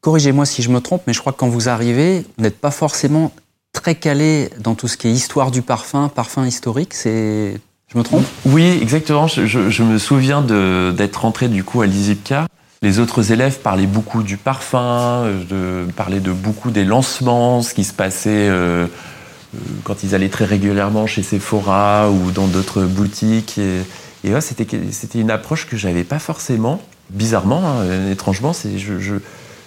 Corrigez-moi 0.00 0.46
si 0.46 0.62
je 0.62 0.70
me 0.70 0.80
trompe, 0.80 1.02
mais 1.06 1.12
je 1.12 1.20
crois 1.20 1.32
que 1.32 1.38
quand 1.38 1.48
vous 1.48 1.68
arrivez, 1.68 2.24
vous 2.38 2.44
n'êtes 2.44 2.58
pas 2.58 2.70
forcément 2.70 3.32
très 3.72 3.96
calé 3.96 4.48
dans 4.60 4.74
tout 4.74 4.88
ce 4.88 4.96
qui 4.96 5.08
est 5.08 5.12
histoire 5.12 5.50
du 5.50 5.60
parfum, 5.60 6.08
parfum 6.08 6.46
historique. 6.46 6.94
C'est, 6.94 7.60
je 7.92 7.98
me 7.98 8.02
trompe? 8.02 8.24
Oui, 8.44 8.78
exactement. 8.80 9.26
Je, 9.26 9.82
me 9.82 9.98
souviens 9.98 10.42
d'être 10.42 11.16
rentré 11.16 11.48
du 11.48 11.64
coup 11.64 11.82
à 11.82 11.86
l'ISIPCA. 11.86 12.46
Les 12.82 12.98
autres 12.98 13.32
élèves 13.32 13.60
parlaient 13.60 13.86
beaucoup 13.86 14.22
du 14.22 14.36
parfum, 14.36 15.24
de, 15.48 15.86
parlaient 15.96 16.20
de 16.20 16.32
beaucoup 16.32 16.70
des 16.70 16.84
lancements, 16.84 17.62
ce 17.62 17.74
qui 17.74 17.84
se 17.84 17.94
passait 17.94 18.48
euh, 18.48 18.86
euh 18.86 19.58
quand 19.84 20.02
ils 20.02 20.14
allaient 20.14 20.28
très 20.28 20.44
régulièrement 20.44 21.06
chez 21.06 21.22
Sephora 21.22 22.10
ou 22.10 22.32
dans 22.32 22.46
d'autres 22.46 22.82
boutiques. 22.82 23.58
Et, 23.58 23.80
et 24.24 24.40
c'était 24.40 25.18
une 25.18 25.30
approche 25.30 25.66
que 25.66 25.76
j'avais 25.76 26.04
pas 26.04 26.18
forcément, 26.18 26.82
bizarrement, 27.10 27.62
hein, 27.64 28.10
étrangement. 28.10 28.52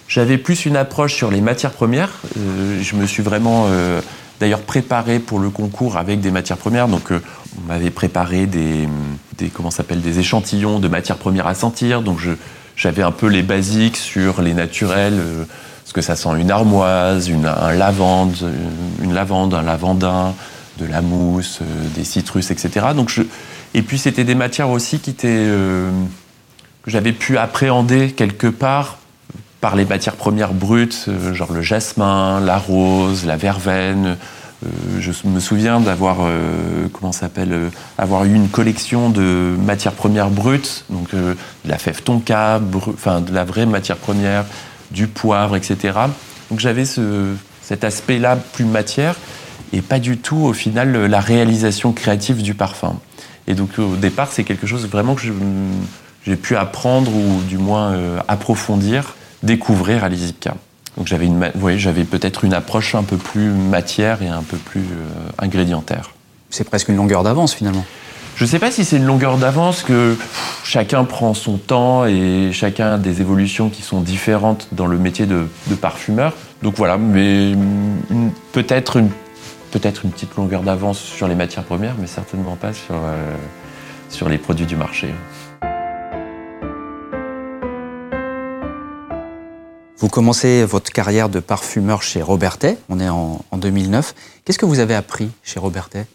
J'avais 0.09 0.39
plus 0.39 0.65
une 0.65 0.75
approche 0.75 1.13
sur 1.13 1.29
les 1.29 1.39
matières 1.39 1.71
premières. 1.71 2.09
Euh, 2.35 2.81
je 2.81 2.95
me 2.95 3.05
suis 3.05 3.21
vraiment 3.21 3.67
euh, 3.69 4.01
d'ailleurs 4.39 4.61
préparé 4.61 5.19
pour 5.19 5.39
le 5.39 5.49
concours 5.49 5.97
avec 5.97 6.21
des 6.21 6.31
matières 6.31 6.57
premières. 6.57 6.87
Donc 6.87 7.11
euh, 7.11 7.21
on 7.57 7.67
m'avait 7.67 7.89
préparé 7.89 8.45
des, 8.45 8.87
comment 9.53 9.71
s'appelle 9.71 10.01
des 10.01 10.19
échantillons 10.19 10.79
de 10.79 10.87
matières 10.87 11.17
premières 11.17 11.47
à 11.47 11.55
sentir. 11.55 12.01
Donc 12.01 12.19
j'avais 12.75 13.03
un 13.03 13.11
peu 13.11 13.27
les 13.27 13.43
basiques 13.43 13.97
sur 13.97 14.41
les 14.41 14.53
naturels, 14.53 15.19
euh, 15.19 15.43
ce 15.85 15.93
que 15.93 16.01
ça 16.01 16.15
sent 16.15 16.29
une 16.37 16.51
armoise, 16.51 17.29
une, 17.29 17.45
un 17.45 17.73
lavande, 17.73 18.35
une 19.01 19.13
lavande, 19.13 19.53
un 19.53 19.63
lavandin, 19.63 20.33
de 20.79 20.85
la 20.85 21.01
mousse, 21.01 21.59
euh, 21.61 21.87
des 21.95 22.03
citrus, 22.03 22.51
etc. 22.51 22.87
Donc 22.95 23.13
et 23.73 23.81
puis 23.81 23.97
c'était 23.97 24.23
des 24.23 24.35
matières 24.35 24.69
aussi 24.69 24.99
qui 24.99 25.11
étaient 25.11 25.27
euh, 25.29 25.91
que 26.83 26.91
j'avais 26.91 27.11
pu 27.11 27.37
appréhender 27.37 28.11
quelque 28.11 28.47
part 28.47 28.97
par 29.61 29.75
les 29.75 29.85
matières 29.85 30.15
premières 30.15 30.53
brutes, 30.53 31.05
euh, 31.07 31.33
genre 31.33 31.51
le 31.51 31.61
jasmin, 31.61 32.39
la 32.39 32.57
rose, 32.57 33.25
la 33.25 33.37
verveine. 33.37 34.17
Euh, 34.65 34.69
je 34.99 35.11
me 35.25 35.39
souviens 35.39 35.79
d'avoir 35.79 36.17
euh, 36.21 36.87
comment 36.91 37.11
s'appelle 37.11 37.53
euh, 37.53 37.69
avoir 37.97 38.25
eu 38.25 38.33
une 38.33 38.49
collection 38.49 39.09
de 39.09 39.55
matières 39.65 39.93
premières 39.93 40.29
brutes, 40.29 40.85
donc 40.89 41.13
de 41.13 41.35
la 41.65 41.77
fève 41.77 42.01
tonka, 42.03 42.61
enfin 42.93 43.21
de 43.21 43.33
la 43.33 43.45
vraie 43.45 43.65
matière 43.65 43.97
première, 43.97 44.45
du 44.91 45.07
poivre, 45.07 45.55
etc. 45.55 45.97
Donc 46.49 46.59
j'avais 46.59 46.85
ce, 46.85 47.33
cet 47.61 47.83
aspect-là 47.83 48.35
plus 48.35 48.65
matière 48.65 49.15
et 49.71 49.81
pas 49.81 49.99
du 49.99 50.17
tout 50.17 50.37
au 50.37 50.53
final 50.53 51.05
la 51.05 51.19
réalisation 51.19 51.91
créative 51.91 52.41
du 52.41 52.53
parfum. 52.53 52.95
Et 53.47 53.53
donc 53.53 53.79
au 53.79 53.95
départ, 53.95 54.29
c'est 54.31 54.43
quelque 54.43 54.67
chose 54.67 54.87
vraiment 54.87 55.15
que 55.15 55.21
j'ai 56.25 56.35
pu 56.35 56.55
apprendre 56.55 57.11
ou 57.13 57.41
du 57.47 57.57
moins 57.57 57.91
euh, 57.91 58.19
approfondir, 58.27 59.15
découvrir 59.43 60.03
à 60.03 60.09
l'ISIPCA. 60.09 60.55
Donc 60.97 61.07
j'avais 61.07 61.25
une, 61.25 61.51
oui, 61.55 61.79
j'avais 61.79 62.03
peut-être 62.03 62.43
une 62.43 62.53
approche 62.53 62.95
un 62.95 63.03
peu 63.03 63.17
plus 63.17 63.49
matière 63.49 64.21
et 64.21 64.27
un 64.27 64.43
peu 64.43 64.57
plus 64.57 64.81
euh, 64.81 65.29
ingrédientaire. 65.37 66.11
C'est 66.49 66.63
presque 66.63 66.89
une 66.89 66.97
longueur 66.97 67.23
d'avance 67.23 67.53
finalement. 67.53 67.85
Je 68.35 68.45
ne 68.45 68.49
sais 68.49 68.59
pas 68.59 68.71
si 68.71 68.85
c'est 68.85 68.97
une 68.97 69.05
longueur 69.05 69.37
d'avance 69.37 69.83
que 69.83 70.17
chacun 70.63 71.03
prend 71.03 71.33
son 71.33 71.57
temps 71.57 72.05
et 72.05 72.51
chacun 72.53 72.93
a 72.93 72.97
des 72.97 73.21
évolutions 73.21 73.69
qui 73.69 73.81
sont 73.81 73.99
différentes 73.99 74.69
dans 74.71 74.87
le 74.87 74.97
métier 74.97 75.25
de, 75.25 75.47
de 75.67 75.75
parfumeur. 75.75 76.33
Donc 76.63 76.75
voilà, 76.75 76.97
mais 76.97 77.53
peut-être 78.53 78.97
une 78.97 79.09
peut-être 79.69 80.05
une 80.05 80.11
petite 80.11 80.35
longueur 80.35 80.63
d'avance 80.63 80.99
sur 80.99 81.27
les 81.27 81.35
matières 81.35 81.63
premières, 81.63 81.95
mais 81.99 82.07
certainement 82.07 82.55
pas 82.55 82.73
sur, 82.73 82.95
euh, 82.95 83.35
sur 84.09 84.29
les 84.29 84.37
produits 84.37 84.65
du 84.65 84.75
marché. 84.75 85.09
Vous 89.99 90.07
commencez 90.07 90.63
votre 90.63 90.91
carrière 90.91 91.27
de 91.27 91.39
parfumeur 91.41 92.01
chez 92.03 92.21
Robertet, 92.21 92.77
on 92.87 92.99
est 93.01 93.09
en, 93.09 93.43
en 93.51 93.57
2009. 93.57 94.15
Qu'est-ce 94.45 94.57
que 94.57 94.65
vous 94.65 94.79
avez 94.79 94.95
appris 94.95 95.29
chez 95.43 95.59
Robertet? 95.59 96.05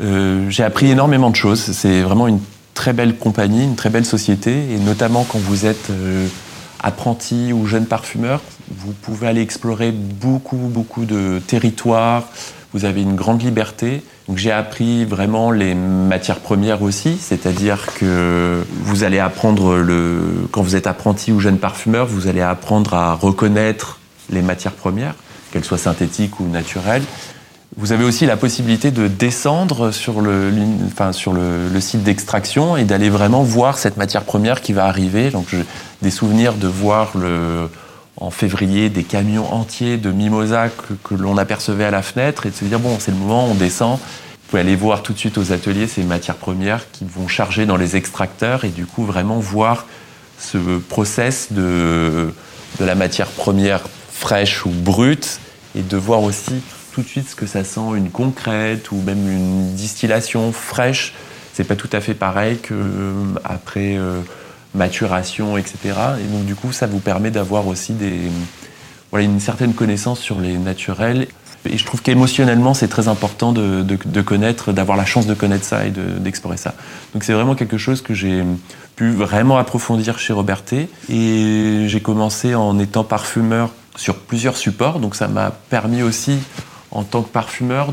Euh, 0.00 0.48
J'ai 0.48 0.62
appris 0.62 0.90
énormément 0.90 1.28
de 1.28 1.34
choses. 1.34 1.60
C'est 1.60 2.02
vraiment 2.02 2.28
une 2.28 2.38
très 2.74 2.92
belle 2.92 3.16
compagnie, 3.18 3.64
une 3.64 3.74
très 3.74 3.90
belle 3.90 4.06
société, 4.06 4.72
et 4.72 4.78
notamment 4.78 5.24
quand 5.24 5.40
vous 5.40 5.66
êtes 5.66 5.90
euh, 5.90 6.28
apprenti 6.82 7.52
ou 7.52 7.66
jeune 7.66 7.86
parfumeur, 7.86 8.40
vous 8.70 8.92
pouvez 8.92 9.26
aller 9.26 9.42
explorer 9.42 9.90
beaucoup, 9.90 10.56
beaucoup 10.56 11.04
de 11.04 11.40
territoires, 11.44 12.28
vous 12.74 12.84
avez 12.84 13.02
une 13.02 13.16
grande 13.16 13.42
liberté. 13.42 14.02
Donc 14.28 14.38
j'ai 14.38 14.52
appris 14.52 15.04
vraiment 15.04 15.50
les 15.50 15.74
matières 15.74 16.40
premières 16.40 16.82
aussi, 16.82 17.18
c'est-à-dire 17.20 17.86
que 17.94 18.62
vous 18.82 19.04
allez 19.04 19.18
apprendre 19.18 19.76
le 19.76 20.46
quand 20.50 20.62
vous 20.62 20.76
êtes 20.76 20.86
apprenti 20.86 21.32
ou 21.32 21.40
jeune 21.40 21.58
parfumeur, 21.58 22.06
vous 22.06 22.28
allez 22.28 22.40
apprendre 22.40 22.94
à 22.94 23.14
reconnaître 23.14 23.98
les 24.30 24.42
matières 24.42 24.72
premières, 24.72 25.14
qu'elles 25.52 25.64
soient 25.64 25.78
synthétiques 25.78 26.40
ou 26.40 26.46
naturelles. 26.46 27.02
Vous 27.76 27.92
avez 27.92 28.04
aussi 28.04 28.26
la 28.26 28.36
possibilité 28.36 28.90
de 28.90 29.08
descendre 29.08 29.92
sur 29.92 30.20
le, 30.20 30.52
enfin, 30.86 31.12
sur 31.12 31.32
le, 31.32 31.80
site 31.80 32.02
d'extraction 32.02 32.76
et 32.76 32.84
d'aller 32.84 33.08
vraiment 33.08 33.42
voir 33.42 33.78
cette 33.78 33.96
matière 33.96 34.24
première 34.24 34.60
qui 34.60 34.74
va 34.74 34.84
arriver. 34.84 35.30
Donc, 35.30 35.46
je, 35.48 35.56
des 36.02 36.10
souvenirs 36.10 36.52
de 36.54 36.68
voir 36.68 37.12
le, 37.16 37.70
en 38.22 38.30
février 38.30 38.88
des 38.88 39.02
camions 39.02 39.52
entiers 39.52 39.96
de 39.96 40.12
mimosa 40.12 40.68
que, 41.02 41.14
l'on 41.14 41.36
apercevait 41.36 41.84
à 41.84 41.90
la 41.90 42.02
fenêtre 42.02 42.46
et 42.46 42.50
de 42.50 42.54
se 42.54 42.64
dire 42.64 42.78
bon 42.78 42.96
c'est 43.00 43.10
le 43.10 43.16
moment 43.16 43.46
on 43.46 43.54
descend. 43.54 43.98
Vous 43.98 44.48
pouvez 44.48 44.60
aller 44.60 44.76
voir 44.76 45.02
tout 45.02 45.12
de 45.12 45.18
suite 45.18 45.38
aux 45.38 45.52
ateliers 45.52 45.88
ces 45.88 46.04
matières 46.04 46.36
premières 46.36 46.90
qui 46.92 47.04
vont 47.04 47.26
charger 47.26 47.66
dans 47.66 47.76
les 47.76 47.96
extracteurs 47.96 48.64
et 48.64 48.68
du 48.68 48.86
coup 48.86 49.04
vraiment 49.04 49.40
voir 49.40 49.86
ce 50.38 50.78
process 50.78 51.52
de, 51.52 52.32
de 52.78 52.84
la 52.84 52.94
matière 52.94 53.28
première 53.28 53.80
fraîche 54.12 54.64
ou 54.66 54.70
brute 54.70 55.40
et 55.74 55.82
de 55.82 55.96
voir 55.96 56.22
aussi 56.22 56.62
tout 56.92 57.02
de 57.02 57.08
suite 57.08 57.28
ce 57.30 57.34
que 57.34 57.46
ça 57.46 57.64
sent 57.64 57.80
une 57.96 58.10
concrète 58.10 58.92
ou 58.92 58.96
même 58.96 59.28
une 59.28 59.74
distillation 59.74 60.52
fraîche. 60.52 61.14
C'est 61.54 61.64
pas 61.64 61.76
tout 61.76 61.90
à 61.92 62.00
fait 62.00 62.14
pareil 62.14 62.58
que 62.58 62.74
euh, 62.74 63.12
après 63.44 63.96
euh, 63.96 64.20
maturation, 64.74 65.56
etc. 65.56 65.78
Et 66.20 66.32
donc 66.32 66.44
du 66.44 66.54
coup, 66.54 66.72
ça 66.72 66.86
vous 66.86 67.00
permet 67.00 67.30
d'avoir 67.30 67.66
aussi 67.66 67.92
des, 67.92 68.30
voilà, 69.10 69.26
une 69.26 69.40
certaine 69.40 69.74
connaissance 69.74 70.20
sur 70.20 70.40
les 70.40 70.56
naturels. 70.56 71.28
Et 71.68 71.78
je 71.78 71.84
trouve 71.84 72.02
qu'émotionnellement, 72.02 72.74
c'est 72.74 72.88
très 72.88 73.06
important 73.06 73.52
de, 73.52 73.82
de, 73.82 74.22
connaître, 74.22 74.72
d'avoir 74.72 74.96
la 74.96 75.04
chance 75.04 75.26
de 75.26 75.34
connaître 75.34 75.64
ça 75.64 75.86
et 75.86 75.90
d'explorer 75.90 76.56
de, 76.56 76.60
ça. 76.60 76.74
Donc 77.14 77.22
c'est 77.22 77.32
vraiment 77.32 77.54
quelque 77.54 77.78
chose 77.78 78.02
que 78.02 78.14
j'ai 78.14 78.42
pu 78.96 79.10
vraiment 79.12 79.58
approfondir 79.58 80.18
chez 80.18 80.32
Robertet. 80.32 80.88
Et 81.08 81.84
j'ai 81.86 82.00
commencé 82.00 82.56
en 82.56 82.80
étant 82.80 83.04
parfumeur 83.04 83.70
sur 83.94 84.16
plusieurs 84.16 84.56
supports. 84.56 84.98
Donc 84.98 85.14
ça 85.14 85.28
m'a 85.28 85.50
permis 85.50 86.02
aussi, 86.02 86.38
en 86.90 87.04
tant 87.04 87.22
que 87.22 87.28
parfumeur, 87.28 87.92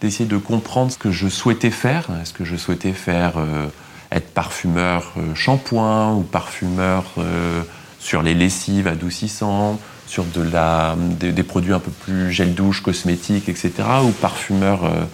d'essayer 0.00 0.28
de, 0.28 0.36
comprendre 0.36 0.92
ce 0.92 0.98
que 0.98 1.10
je 1.10 1.26
souhaitais 1.26 1.70
faire. 1.70 2.06
Ce 2.22 2.32
que 2.32 2.44
je 2.44 2.54
souhaitais 2.54 2.92
faire... 2.92 3.38
Euh, 3.38 3.66
être 4.10 4.32
parfumeur 4.32 5.12
euh, 5.18 5.34
shampoing 5.34 6.14
ou 6.14 6.22
parfumeur 6.22 7.04
euh, 7.18 7.62
sur 7.98 8.22
les 8.22 8.34
lessives 8.34 8.88
adoucissants, 8.88 9.78
sur 10.06 10.24
de 10.24 10.42
la, 10.42 10.96
des, 10.98 11.42
produits 11.42 11.74
un 11.74 11.80
peu 11.80 11.90
plus 11.90 12.32
gel 12.32 12.54
douche, 12.54 12.82
cosmétiques, 12.82 13.48
etc. 13.48 13.72
ou 14.04 14.10
parfumeur 14.10 14.84
euh, 14.84 15.04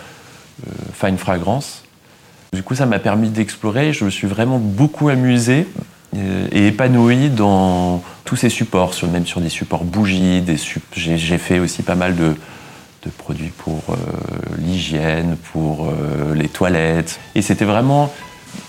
fine 0.93 1.19
fragrance. 1.19 1.83
Du 2.53 2.63
coup, 2.63 2.77
ça 2.77 2.87
m'a 2.87 3.01
permis 3.01 3.31
d'explorer. 3.31 3.93
Je 3.93 4.05
me 4.05 4.11
suis 4.11 4.29
vraiment 4.29 4.59
beaucoup 4.59 5.09
amusé 5.09 5.67
et 6.53 6.69
épanoui 6.69 7.29
dans 7.29 8.05
tous 8.25 8.37
ces 8.37 8.49
supports, 8.49 8.95
sur, 8.95 9.09
même 9.09 9.27
sur 9.27 9.41
des 9.41 9.49
supports 9.49 9.83
bougies. 9.83 10.41
Des 10.43 10.57
J'ai 10.95 11.39
fait 11.39 11.59
aussi 11.59 11.83
pas 11.83 11.97
mal 11.97 12.15
de, 12.15 12.37
de 13.05 13.11
produits 13.19 13.51
pour 13.59 13.83
l'hygiène, 14.59 15.37
pour 15.53 15.93
les 16.37 16.49
toilettes. 16.49 17.19
Et 17.35 17.43
c'était 17.43 17.65
vraiment 17.65 18.13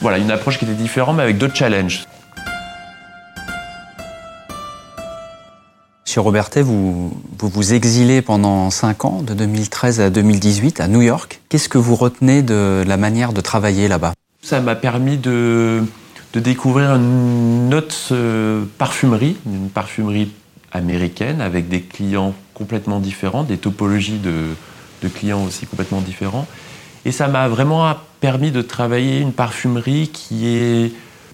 voilà, 0.01 0.17
une 0.17 0.31
approche 0.31 0.57
qui 0.59 0.65
était 0.65 0.73
différente, 0.73 1.17
mais 1.17 1.23
avec 1.23 1.37
d'autres 1.37 1.55
challenges. 1.55 2.05
Chez 6.05 6.21
Robertet, 6.21 6.61
vous, 6.61 7.11
vous 7.37 7.49
vous 7.49 7.73
exilez 7.73 8.21
pendant 8.21 8.69
5 8.69 9.05
ans, 9.05 9.21
de 9.21 9.33
2013 9.33 9.99
à 9.99 10.09
2018, 10.09 10.79
à 10.79 10.87
New 10.87 11.01
York. 11.01 11.41
Qu'est-ce 11.49 11.67
que 11.67 11.77
vous 11.77 11.95
retenez 11.95 12.41
de 12.41 12.85
la 12.87 12.95
manière 12.95 13.33
de 13.33 13.41
travailler 13.41 13.87
là-bas? 13.87 14.13
Ça 14.41 14.61
m'a 14.61 14.75
permis 14.75 15.17
de, 15.17 15.83
de, 16.33 16.39
découvrir 16.39 16.91
une 16.91 17.73
autre 17.73 17.95
euh, 18.11 18.63
parfumerie, 18.77 19.35
une 19.45 19.69
parfumerie 19.69 20.31
américaine 20.71 21.41
avec 21.41 21.67
des 21.67 21.81
clients 21.81 22.33
complètement 22.53 22.99
différents, 22.99 23.43
des 23.43 23.57
topologies 23.57 24.19
de, 24.19 24.55
de 25.01 25.07
clients 25.09 25.43
aussi 25.43 25.65
complètement 25.65 26.01
différents. 26.01 26.47
Et 27.05 27.11
ça 27.11 27.27
m'a 27.27 27.47
vraiment 27.47 27.95
permis 28.19 28.51
de 28.51 28.61
travailler 28.61 29.19
une 29.19 29.31
parfumerie 29.31 30.09
qui 30.11 30.47
est 30.47 30.91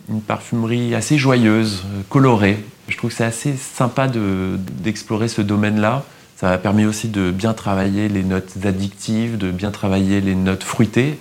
une 0.10 0.22
parfumerie 0.22 0.94
assez 0.94 1.18
joyeuse, 1.18 1.84
colorée. 2.10 2.64
Je 2.90 2.98
trouve 2.98 3.10
que 3.10 3.16
c'est 3.16 3.24
assez 3.24 3.56
sympa 3.56 4.10
d'explorer 4.10 5.30
ce 5.30 5.42
domaine-là. 5.42 6.04
Ça 6.36 6.50
m'a 6.50 6.58
permis 6.58 6.86
aussi 6.86 7.08
de 7.08 7.32
bien 7.32 7.54
travailler 7.54 8.10
les 8.10 8.24
notes 8.24 8.52
addictives, 8.66 9.38
de 9.38 9.52
bien 9.52 9.72
travailler 9.72 10.20
les 10.20 10.36
notes 10.36 10.64
fruitées, 10.64 11.18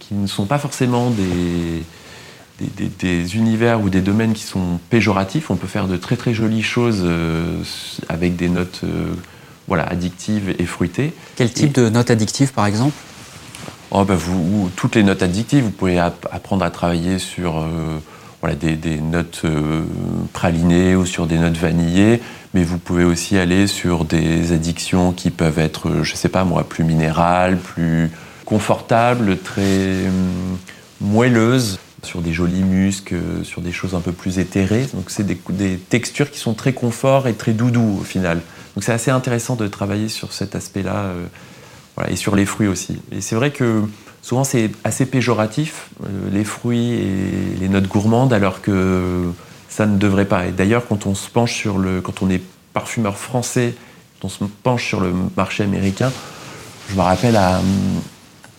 qui 0.00 0.14
ne 0.14 0.26
sont 0.26 0.44
pas 0.44 0.58
forcément 0.58 1.10
des, 1.10 1.84
des, 2.98 3.36
univers 3.36 3.80
ou 3.80 3.88
des 3.88 4.02
domaines 4.02 4.34
qui 4.34 4.42
sont 4.42 4.78
péjoratifs. 4.90 5.50
On 5.50 5.56
peut 5.56 5.66
faire 5.66 5.88
de 5.88 5.96
très 5.96 6.16
très 6.16 6.34
jolies 6.34 6.62
choses 6.62 7.02
euh, 7.04 7.62
avec 8.08 8.36
des 8.36 8.48
notes 8.48 8.80
euh, 8.84 9.14
voilà, 9.68 9.84
addictives 9.84 10.54
et 10.58 10.66
fruitées. 10.66 11.14
Quel 11.36 11.52
type 11.52 11.74
de 11.74 11.88
notes 11.88 12.10
addictives 12.10 12.52
par 12.52 12.66
exemple? 12.66 12.96
Oh, 13.94 14.04
bah, 14.04 14.16
Toutes 14.76 14.96
les 14.96 15.02
notes 15.02 15.22
addictives, 15.22 15.64
vous 15.64 15.70
pouvez 15.70 15.98
apprendre 15.98 16.64
à 16.64 16.70
travailler 16.70 17.18
sur 17.18 17.60
euh, 17.60 18.54
des, 18.54 19.00
notes 19.00 19.42
euh, 19.44 19.82
pralinées 20.32 20.96
ou 20.96 21.06
sur 21.06 21.26
des 21.26 21.38
notes 21.38 21.56
vanillées, 21.56 22.20
mais 22.52 22.62
vous 22.62 22.78
pouvez 22.78 23.04
aussi 23.04 23.38
aller 23.38 23.66
sur 23.66 24.04
des 24.04 24.52
addictions 24.52 25.12
qui 25.12 25.30
peuvent 25.30 25.58
être, 25.58 26.02
je 26.02 26.14
sais 26.14 26.28
pas 26.28 26.44
moi, 26.44 26.64
plus 26.64 26.84
minérales, 26.84 27.56
plus 27.56 28.10
confortables, 28.44 29.38
très 29.38 30.06
hum, 30.06 30.58
moelleuses, 31.00 31.78
sur 32.02 32.20
des 32.20 32.34
jolis 32.34 32.62
muscles, 32.62 33.16
sur 33.44 33.62
des 33.62 33.72
choses 33.72 33.94
un 33.94 34.00
peu 34.00 34.12
plus 34.12 34.38
éthérées. 34.38 34.86
Donc 34.92 35.06
c'est 35.08 35.24
des, 35.24 35.38
des, 35.50 35.78
textures 35.78 36.30
qui 36.30 36.38
sont 36.38 36.52
très 36.52 36.74
confort 36.74 37.28
et 37.28 37.32
très 37.32 37.52
doudou 37.52 37.98
au 38.00 38.04
final. 38.04 38.40
Donc 38.74 38.84
c'est 38.84 38.92
assez 38.92 39.10
intéressant 39.10 39.56
de 39.56 39.66
travailler 39.68 40.08
sur 40.08 40.32
cet 40.32 40.54
aspect-là, 40.54 40.96
euh, 40.96 41.26
et 42.08 42.16
sur 42.16 42.36
les 42.36 42.46
fruits 42.46 42.66
aussi. 42.66 42.98
Et 43.12 43.20
c'est 43.20 43.36
vrai 43.36 43.50
que 43.50 43.82
souvent 44.22 44.44
c'est 44.44 44.70
assez 44.82 45.06
péjoratif, 45.06 45.90
euh, 46.04 46.30
les 46.32 46.44
fruits 46.44 46.92
et 46.92 47.56
les 47.60 47.68
notes 47.68 47.86
gourmandes, 47.86 48.32
alors 48.32 48.62
que 48.62 49.30
ça 49.68 49.86
ne 49.86 49.96
devrait 49.98 50.24
pas. 50.24 50.46
Et 50.46 50.52
d'ailleurs, 50.52 50.86
quand 50.88 51.06
on 51.06 51.14
se 51.14 51.28
penche 51.28 51.54
sur 51.54 51.78
le, 51.78 52.00
quand 52.00 52.22
on 52.22 52.30
est 52.30 52.42
parfumeur 52.72 53.16
français, 53.16 53.74
quand 54.20 54.26
on 54.26 54.30
se 54.30 54.44
penche 54.62 54.86
sur 54.86 55.00
le 55.00 55.12
marché 55.36 55.62
américain, 55.64 56.12
je 56.90 56.96
me 56.96 57.00
rappelle 57.00 57.36
à 57.36 57.58
hum, 57.58 57.64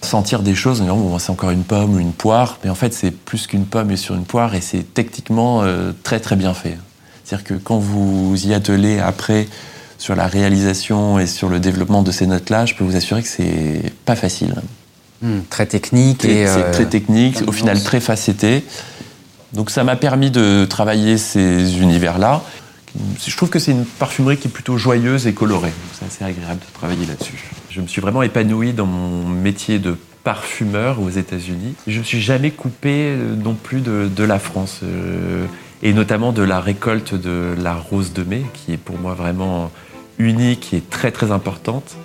sentir 0.02 0.42
des 0.42 0.56
choses, 0.56 0.82
en 0.82 0.96
bon, 0.96 1.20
c'est 1.20 1.32
encore 1.32 1.52
une 1.52 1.64
pomme 1.64 1.96
ou 1.96 2.00
une 2.00 2.14
poire, 2.14 2.60
mais 2.64 2.70
en 2.70 2.76
fait 2.76 2.94
c'est 2.94 3.12
plus 3.12 3.48
qu'une 3.48 3.66
pomme 3.66 3.92
et 3.92 3.98
sur 3.98 4.16
une 4.16 4.26
poire, 4.26 4.56
et 4.56 4.62
c'est 4.62 4.94
techniquement 4.94 5.64
euh, 5.64 5.92
très 6.04 6.20
très 6.20 6.36
bien 6.36 6.54
fait. 6.54 6.78
C'est-à-dire 7.24 7.44
que 7.44 7.54
quand 7.56 7.80
vous 7.80 8.36
y 8.46 8.54
attelez 8.54 9.00
après 9.00 9.48
sur 9.98 10.16
la 10.16 10.28
réalisation 10.28 11.20
et 11.20 11.28
sur 11.28 11.50
le 11.50 11.60
développement 11.60 12.04
de 12.04 12.12
ces 12.12 12.28
notes-là, 12.28 12.66
je 12.66 12.76
peux 12.76 12.84
vous 12.84 12.96
assurer 12.96 13.22
que 13.22 13.28
c'est 13.28 13.92
pas 14.06 14.16
facile. 14.16 14.56
Hmm, 15.22 15.40
très 15.50 15.66
technique. 15.66 16.22
C'est 16.22 16.48
euh, 16.48 16.72
très 16.72 16.86
technique, 16.86 17.38
au 17.48 17.52
final 17.52 17.82
très 17.82 18.00
facetté. 18.00 18.64
Donc 19.54 19.70
ça 19.70 19.84
m'a 19.84 19.96
permis 19.96 20.32
de 20.32 20.66
travailler 20.66 21.18
ces 21.18 21.80
univers-là. 21.80 22.44
Je 23.26 23.36
trouve 23.36 23.50
que 23.50 23.60
c'est 23.60 23.72
une 23.72 23.86
parfumerie 23.86 24.38
qui 24.38 24.48
est 24.48 24.52
plutôt 24.52 24.78
joyeuse 24.78 25.28
et 25.28 25.34
colorée. 25.34 25.74
C'est 25.94 26.06
assez 26.06 26.24
agréable 26.24 26.60
de 26.60 26.74
travailler 26.74 27.06
là-dessus. 27.06 27.50
Je 27.70 27.82
me 27.82 27.88
suis 27.88 28.02
vraiment 28.02 28.24
épanoui 28.24 28.74
dans 28.74 28.86
mon 28.86 29.28
métier 29.28 29.80
de 29.80 29.98
parfumeur 30.24 31.02
aux 31.02 31.10
États-Unis. 31.10 31.76
Je 31.88 31.94
ne 31.94 32.00
me 32.00 32.04
suis 32.04 32.22
jamais 32.22 32.52
coupé 32.52 33.10
euh, 33.10 33.36
non 33.36 33.54
plus 33.54 33.82
de, 33.82 34.24
la 34.24 34.40
France, 34.40 34.80
euh, 34.84 35.46
et 35.84 35.94
notamment 35.94 36.32
de 36.32 36.42
la 36.42 36.60
récolte 36.60 37.14
de 37.14 37.54
la 37.62 37.76
rose 37.76 38.12
de 38.12 38.24
mai, 38.24 38.44
qui 38.54 38.74
est 38.74 38.78
pour 38.78 38.98
moi 38.98 39.14
vraiment 39.14 39.72
unique 40.20 40.74
et 40.74 40.82
très 40.82 41.12
très 41.12 41.32
importante. 41.32 41.96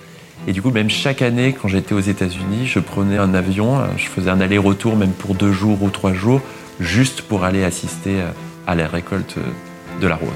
Et 0.47 0.53
du 0.53 0.61
coup, 0.61 0.71
même 0.71 0.89
chaque 0.89 1.21
année, 1.21 1.53
quand 1.53 1.67
j'étais 1.67 1.93
aux 1.93 1.99
États-Unis, 1.99 2.65
je 2.65 2.79
prenais 2.79 3.17
un 3.17 3.33
avion, 3.33 3.81
je 3.97 4.07
faisais 4.07 4.29
un 4.29 4.41
aller-retour, 4.41 4.95
même 4.95 5.11
pour 5.11 5.35
deux 5.35 5.51
jours 5.51 5.83
ou 5.83 5.89
trois 5.89 6.13
jours, 6.13 6.41
juste 6.79 7.21
pour 7.21 7.43
aller 7.43 7.63
assister 7.63 8.23
à 8.65 8.73
la 8.73 8.87
récolte 8.87 9.37
de 10.01 10.07
la 10.07 10.15
rose. 10.15 10.29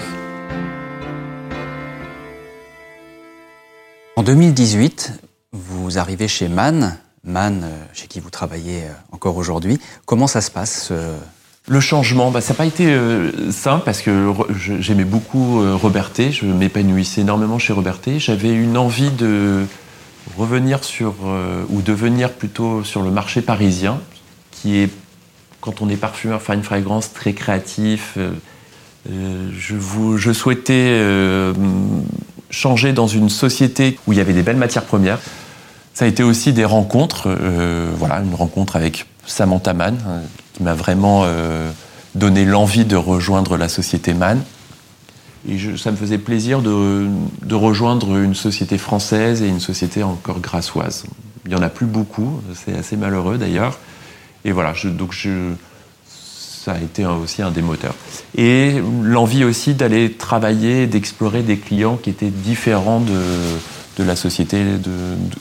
En 4.18 4.24
2018, 4.24 5.12
vous 5.52 5.98
arrivez 5.98 6.30
chez 6.30 6.48
Mann, 6.48 6.98
Mann, 7.26 7.64
euh, 7.66 7.86
chez 7.92 8.08
qui 8.08 8.22
vous 8.22 8.30
travaillez 8.30 8.84
euh, 8.84 8.94
encore 9.12 9.36
aujourd'hui. 9.36 9.78
Comment 10.06 10.28
ça 10.28 10.40
se 10.40 10.50
passe 10.52 10.90
le 11.68 11.80
changement, 11.80 12.30
bah, 12.30 12.42
ça 12.42 12.54
n'a 12.54 12.58
pas 12.58 12.66
été 12.66 12.86
euh, 12.88 13.52
simple 13.52 13.84
parce 13.86 14.02
que 14.02 14.32
j'aimais 14.80 15.04
beaucoup 15.04 15.62
euh, 15.62 15.76
Roberté, 15.76 16.32
je 16.32 16.46
m'épanouissais 16.46 17.22
énormément 17.22 17.58
chez 17.58 17.74
Roberté. 17.74 18.20
J'avais 18.20 18.54
une 18.54 18.78
envie 18.78 19.10
de 19.10 19.66
revenir 20.38 20.84
sur, 20.84 21.16
euh, 21.26 21.64
ou 21.70 21.82
de 21.82 21.92
venir 21.92 22.32
plutôt 22.32 22.84
sur 22.84 23.02
le 23.02 23.10
marché 23.10 23.42
parisien, 23.42 24.00
qui 24.52 24.78
est, 24.78 24.92
quand 25.60 25.82
on 25.82 25.90
est 25.90 25.96
parfumeur, 25.96 26.42
faire 26.42 26.56
une 26.56 26.64
fragrance 26.64 27.14
très 27.14 27.34
créatif. 27.34 28.18
je, 29.08 29.76
vous, 29.76 30.18
je 30.18 30.32
souhaitais 30.32 31.02
changer 32.52 32.94
dans 32.94 33.08
une 33.08 33.30
société 33.30 33.98
où 34.06 34.14
il 34.14 34.20
y 34.20 34.22
avait 34.22 34.34
des 34.34 34.44
belles 34.44 34.56
matières 34.56 34.86
premières. 34.86 35.20
Ça 35.96 36.06
a 36.06 36.08
été 36.08 36.22
aussi 36.22 36.54
des 36.54 36.66
rencontres, 36.66 37.36
voilà, 37.98 38.20
une 38.20 38.36
rencontre 38.36 38.76
avec 38.76 39.08
Samantha 39.26 39.74
Mann, 39.74 39.98
qui 40.56 40.64
m'a 40.64 40.74
vraiment 40.74 41.24
euh, 41.26 41.70
donné 42.16 42.46
l'envie 42.46 42.86
de 42.86 42.96
rejoindre 42.96 43.58
la 43.58 43.68
société 43.68 44.14
MAN. 44.14 44.38
Et 45.48 45.60
ça 45.78 45.92
me 45.92 45.98
faisait 45.98 46.18
plaisir 46.18 46.62
de, 46.62 47.08
rejoindre 47.52 48.18
une 48.18 48.34
société 48.34 48.78
française 48.78 49.44
et 49.44 49.48
une 49.48 49.60
société 49.60 50.02
encore 50.02 50.40
grassoise. 50.40 51.06
Il 51.46 51.50
n'y 51.50 51.56
en 51.56 51.62
a 51.62 51.70
plus 51.70 51.86
beaucoup, 51.86 52.42
c'est 52.54 52.76
assez 52.76 52.98
malheureux 52.98 53.38
d'ailleurs. 53.38 53.78
Et 54.44 54.52
voilà, 54.52 54.74
donc 54.86 55.14
ça 56.06 56.72
a 56.72 56.80
été 56.80 57.06
aussi 57.06 57.44
un 57.44 57.52
des 57.52 57.62
moteurs. 57.62 57.94
Et 58.36 58.82
l'envie 59.04 59.44
aussi 59.44 59.76
d'aller 59.76 60.14
travailler, 60.14 60.88
d'explorer 60.88 61.44
des 61.44 61.58
clients 61.58 61.98
qui 61.98 62.10
étaient 62.10 62.32
différents 62.32 63.02
de, 63.02 63.22
de 63.98 64.04
la 64.04 64.16
société 64.16 64.64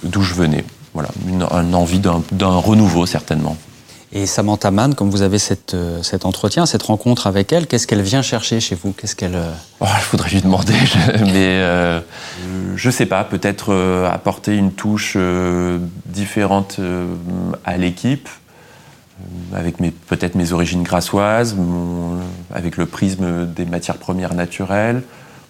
d'où 0.02 0.22
je 0.22 0.34
venais. 0.34 0.64
Voilà, 0.92 1.08
une, 1.26 1.42
une 1.42 1.74
envie 1.74 2.00
d'un 2.00 2.56
renouveau 2.56 3.06
certainement. 3.06 3.56
Et 4.16 4.26
Samantha 4.26 4.70
Mann, 4.70 4.94
comme 4.94 5.10
vous 5.10 5.22
avez 5.22 5.38
euh, 5.74 6.02
cet 6.02 6.24
entretien, 6.24 6.66
cette 6.66 6.84
rencontre 6.84 7.26
avec 7.26 7.52
elle, 7.52 7.66
qu'est-ce 7.66 7.88
qu'elle 7.88 8.00
vient 8.00 8.22
chercher 8.22 8.60
chez 8.60 8.76
vous? 8.76 8.92
Qu'est-ce 8.92 9.16
qu'elle 9.16 9.34
euh, 9.34 9.50
oh, 9.80 9.86
Il 9.92 10.02
faudrait 10.02 10.30
lui 10.30 10.40
demander, 10.40 10.72
mais 11.18 11.58
euh, 11.58 12.00
je 12.76 12.90
sais 12.90 13.06
pas. 13.06 13.24
Peut-être 13.24 13.74
apporter 14.08 14.56
une 14.56 14.70
touche 14.70 15.18
différente 16.06 16.78
à 17.64 17.76
l'équipe, 17.76 18.28
avec 19.52 19.78
peut-être 20.06 20.36
mes 20.36 20.52
origines 20.52 20.84
grassoises, 20.84 21.56
avec 22.54 22.76
le 22.76 22.86
prisme 22.86 23.46
des 23.46 23.64
matières 23.64 23.98
premières 23.98 24.34
naturelles 24.34 25.02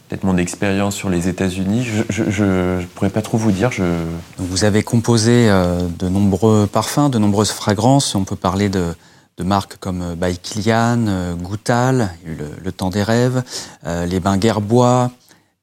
peut-être 0.09 0.25
mon 0.25 0.37
expérience 0.37 0.95
sur 0.95 1.09
les 1.09 1.29
États-Unis. 1.29 1.87
Je 2.09 2.45
ne 2.45 2.85
pourrais 2.95 3.11
pas 3.11 3.23
trop 3.23 3.39
vous 3.39 3.53
dire. 3.53 3.71
Vous 4.39 4.65
avez 4.65 4.83
composé 4.83 5.49
euh, 5.49 5.87
de 5.99 6.09
nombreux 6.09 6.67
parfums, 6.67 7.09
de 7.11 7.19
nombreuses 7.19 7.51
fragrances. 7.51 8.15
On 8.15 8.25
peut 8.25 8.37
parler 8.37 8.69
de, 8.69 8.95
marques 9.43 9.77
comme 9.79 10.03
euh, 10.03 10.15
By 10.15 10.37
Kilian, 10.39 11.07
euh, 11.07 11.35
Goutal, 11.35 12.15
le, 12.25 12.73
Temps 12.73 12.91
des 12.91 13.03
Rêves, 13.03 13.43
les 13.85 14.21
Bains 14.21 14.37
Guerbois, 14.37 15.11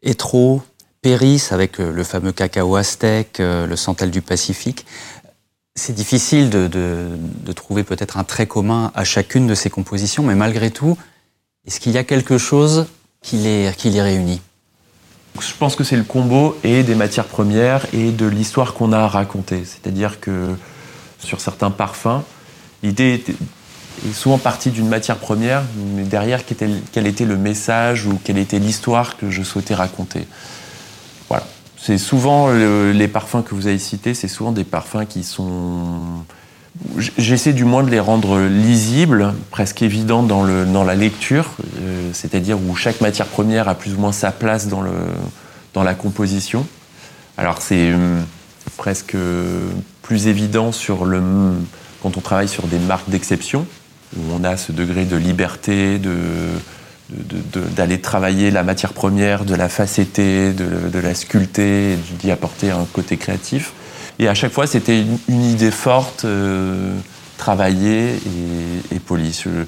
Etro, 0.02 0.62
Péris 1.02 1.48
avec 1.52 1.78
le 1.78 2.04
fameux 2.04 2.32
cacao 2.32 2.76
aztèque, 2.76 3.40
le 3.40 3.76
Santal 3.76 4.12
du 4.12 4.22
Pacifique. 4.22 4.86
C'est 5.76 5.94
difficile 5.94 6.50
de 6.50 7.52
trouver 7.56 7.84
peut-être 7.84 8.18
un 8.18 8.24
trait 8.24 8.46
commun 8.46 8.92
à 8.94 9.04
chacune 9.04 9.48
de 9.48 9.56
ces 9.56 9.70
compositions, 9.70 10.24
mais 10.24 10.36
malgré 10.36 10.70
tout, 10.70 10.98
est-ce 11.66 11.80
qu'il 11.80 11.92
y 11.92 11.98
a 11.98 12.04
quelque 12.04 12.38
chose 12.38 12.88
qui 13.22 13.38
les, 13.38 14.02
réunit 14.02 14.42
Je 15.40 15.54
pense 15.58 15.76
que 15.76 15.84
c'est 15.84 15.96
le 15.96 16.04
combo 16.04 16.58
et 16.64 16.84
des 16.84 16.96
matières 16.96 17.28
premières 17.28 17.86
et 17.94 18.12
de 18.12 18.26
l'histoire 18.26 18.74
qu'on 18.74 18.92
a 18.92 19.08
à. 19.08 19.64
C'est-à-dire 19.64 20.20
que 20.20 20.56
sur 21.20 21.40
certains 21.40 21.72
parfums, 21.72 22.24
l'idée 22.84 23.24
est 23.26 24.14
souvent 24.14 24.38
partie 24.38 24.72
d'une 24.72 24.88
matière 24.88 25.18
première, 25.18 25.64
mais 25.96 26.04
derrière, 26.04 26.42
quel 26.46 27.08
était 27.08 27.26
le 27.26 27.38
message 27.38 28.08
ou 28.08 28.20
quelle 28.24 28.38
était 28.38 28.60
l'histoire 28.60 29.18
que 29.18 29.30
je 29.30 29.44
souhaitais 29.44 29.76
raconter. 29.76 30.28
Voilà. 31.30 31.46
C'est 31.78 31.98
souvent 31.98 32.52
les 32.52 33.08
parfums 33.08 33.44
que 33.44 33.56
vous 33.56 33.68
avez 33.68 33.80
cités, 33.80 34.14
c'est 34.14 34.28
souvent 34.28 34.52
des 34.52 34.64
parfums 34.64 35.06
qui 35.08 35.24
sont 35.24 36.26
J'essaie 37.18 37.54
du 37.54 37.66
moins 37.66 37.84
de 37.84 37.90
les 37.90 38.00
rendre 38.00 38.40
lisibles, 38.40 39.34
presque 39.50 39.82
évidents 39.82 40.24
dans, 40.24 40.44
le, 40.44 40.66
dans 40.66 40.84
la 40.84 40.96
lecture, 40.96 41.52
euh, 41.82 42.10
c'est-à-dire 42.14 42.58
où 42.60 42.76
chaque 42.76 43.02
matière 43.02 43.28
première 43.28 43.68
a 43.68 43.76
plus 43.76 43.94
ou 43.94 44.00
moins 44.00 44.14
sa 44.14 44.32
place 44.32 44.68
dans, 44.68 44.82
le, 44.82 44.92
dans 45.74 45.84
la 45.84 45.94
composition. 45.94 46.66
Alors 47.38 47.62
c'est 47.62 47.94
hum, 47.94 48.24
presque 48.78 49.18
plus 50.02 50.28
évident 50.28 50.72
sur 50.72 51.06
le, 51.06 51.22
quand 52.02 52.18
on 52.18 52.22
travaille 52.22 52.48
sur 52.48 52.68
des 52.68 52.80
marques 52.80 53.10
d'exception, 53.10 53.66
où 54.16 54.22
on 54.34 54.44
a 54.44 54.58
ce 54.58 54.72
degré 54.72 55.06
de 55.06 55.18
liberté, 55.18 56.00
de, 56.00 56.12
d'aller 57.76 58.00
travailler 58.00 58.52
la 58.52 58.64
matière 58.64 58.94
première, 58.94 59.46
de 59.46 59.56
la 59.56 59.70
facetter, 59.70 60.54
de, 60.54 61.00
la 61.00 61.14
sculpter, 61.14 61.98
d'y 62.20 62.32
apporter 62.32 62.72
un 62.72 62.86
côté 62.92 63.18
créatif. 63.18 63.74
Et 64.20 64.28
à 64.28 64.34
chaque 64.34 64.52
fois, 64.52 64.68
c'était 64.68 65.02
une, 65.02 65.44
idée 65.44 65.72
forte, 65.72 66.26
euh, 66.26 66.96
travaillée 67.38 68.16
et, 68.92 69.00
polie. 69.00 69.40
Je 69.44 69.66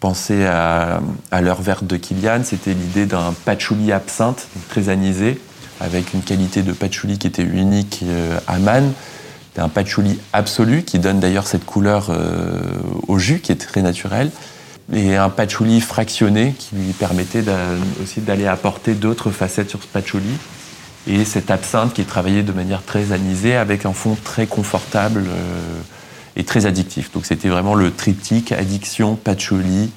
pensais 0.00 0.46
à, 0.46 1.00
l'heure 1.40 1.62
verte 1.62 1.84
de 1.84 1.96
Kilian, 1.96 2.40
c'était 2.44 2.74
l'idée 2.74 3.06
d'un 3.06 3.34
patchouli 3.44 3.92
absinthe, 3.92 4.46
très 4.68 4.88
anisé, 4.88 5.40
avec 5.80 6.14
une 6.14 6.22
qualité 6.22 6.62
de 6.62 6.72
patchouli 6.72 7.18
qui 7.18 7.26
était 7.26 7.42
unique 7.42 8.00
euh, 8.04 8.38
à 8.46 8.58
Man. 8.58 8.92
C'est 9.54 9.62
un 9.62 9.68
patchouli 9.68 10.20
absolu 10.32 10.82
qui 10.82 11.00
donne 11.00 11.18
d'ailleurs 11.18 11.48
cette 11.48 11.64
couleur 11.64 12.10
euh, 12.10 12.60
au 13.08 13.18
jus 13.18 13.40
qui 13.40 13.50
est 13.50 13.56
très 13.56 13.82
naturelle 13.82 14.30
et 14.92 15.16
un 15.16 15.28
patchouli 15.28 15.80
fractionné 15.80 16.54
qui 16.58 16.76
lui 16.76 16.92
permettait 16.92 17.44
aussi 18.02 18.20
d'aller 18.20 18.46
apporter 18.46 18.94
d'autres 18.94 19.30
facettes 19.30 19.68
sur 19.68 19.82
ce 19.82 19.86
patchouli. 19.86 20.38
Et 21.06 21.24
cette 21.24 21.50
absinthe 21.50 21.94
qui 21.94 22.02
est 22.02 22.08
travaillée 22.08 22.42
de 22.42 22.52
manière 22.52 22.82
très 22.82 23.12
anisée 23.12 23.56
avec 23.56 23.86
un 23.86 23.92
fond 23.92 24.16
très 24.22 24.46
confortable 24.46 25.24
euh, 25.28 25.80
et 26.36 26.44
très 26.44 26.66
addictif. 26.66 27.12
Donc 27.12 27.24
c'était 27.24 27.48
vraiment 27.48 27.74
le 27.74 27.92
triptyque 27.92 28.52
addiction, 28.52 29.16
patchouli 29.16 29.90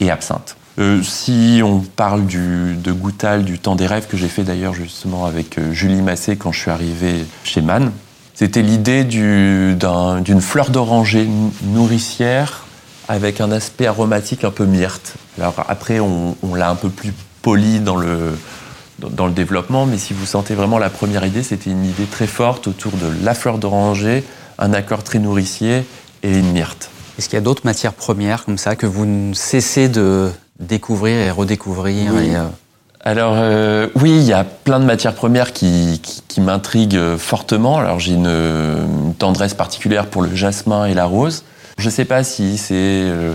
et 0.00 0.10
absinthe. 0.10 0.56
Euh, 0.78 1.02
si 1.02 1.60
on 1.62 1.80
parle 1.80 2.26
du, 2.26 2.74
de 2.74 2.92
Goutal, 2.92 3.44
du 3.44 3.58
temps 3.58 3.76
des 3.76 3.86
rêves 3.86 4.08
que 4.08 4.16
j'ai 4.16 4.28
fait 4.28 4.42
d'ailleurs 4.42 4.74
justement 4.74 5.24
avec 5.24 5.58
euh, 5.58 5.72
Julie 5.72 6.02
Massé 6.02 6.36
quand 6.36 6.50
je 6.50 6.60
suis 6.60 6.70
arrivé 6.70 7.24
chez 7.44 7.60
Man, 7.60 7.92
c'était 8.34 8.62
l'idée 8.62 9.04
d'une 9.04 10.40
fleur 10.40 10.70
d'oranger 10.70 11.28
nourricière 11.62 12.64
avec 13.06 13.40
un 13.40 13.52
aspect 13.52 13.86
aromatique 13.86 14.42
un 14.42 14.50
peu 14.50 14.64
myrte. 14.64 15.14
Alors 15.38 15.54
après, 15.68 16.00
on, 16.00 16.34
l'a 16.54 16.70
un 16.70 16.74
peu 16.74 16.88
plus 16.88 17.12
poli 17.42 17.78
dans 17.78 17.96
le, 17.96 18.36
dans 18.98 19.26
le 19.26 19.32
développement, 19.32 19.86
mais 19.86 19.98
si 19.98 20.12
vous 20.12 20.26
sentez 20.26 20.54
vraiment 20.54 20.78
la 20.78 20.90
première 20.90 21.26
idée, 21.26 21.42
c'était 21.42 21.70
une 21.70 21.84
idée 21.84 22.06
très 22.06 22.26
forte 22.26 22.68
autour 22.68 22.92
de 22.92 23.06
la 23.24 23.34
fleur 23.34 23.58
d'oranger, 23.58 24.24
un 24.58 24.72
accord 24.72 25.02
très 25.02 25.18
nourricier 25.18 25.84
et 26.22 26.38
une 26.38 26.52
myrte. 26.52 26.90
Est-ce 27.18 27.28
qu'il 27.28 27.36
y 27.36 27.42
a 27.42 27.44
d'autres 27.44 27.64
matières 27.64 27.92
premières 27.92 28.44
comme 28.44 28.58
ça 28.58 28.76
que 28.76 28.86
vous 28.86 29.06
ne 29.06 29.34
cessez 29.34 29.88
de 29.88 30.30
découvrir 30.58 31.18
et 31.18 31.30
redécouvrir 31.30 32.12
euh, 32.14 32.48
Alors 33.04 33.34
euh, 33.36 33.88
oui, 33.96 34.16
il 34.16 34.24
y 34.24 34.32
a 34.32 34.44
plein 34.44 34.80
de 34.80 34.84
matières 34.84 35.14
premières 35.14 35.52
qui, 35.52 36.00
qui, 36.28 36.40
m'intriguent 36.40 37.16
fortement. 37.16 37.78
Alors 37.78 38.00
j'ai 38.00 38.14
une, 38.14 39.14
tendresse 39.18 39.54
particulière 39.54 40.06
pour 40.06 40.22
le 40.22 40.34
jasmin 40.34 40.86
et 40.86 40.94
la 40.94 41.04
rose. 41.04 41.44
Je 41.78 41.86
ne 41.86 41.90
sais 41.90 42.04
pas 42.04 42.24
si 42.24 42.58
c'est 42.58 42.74
euh, 42.74 43.34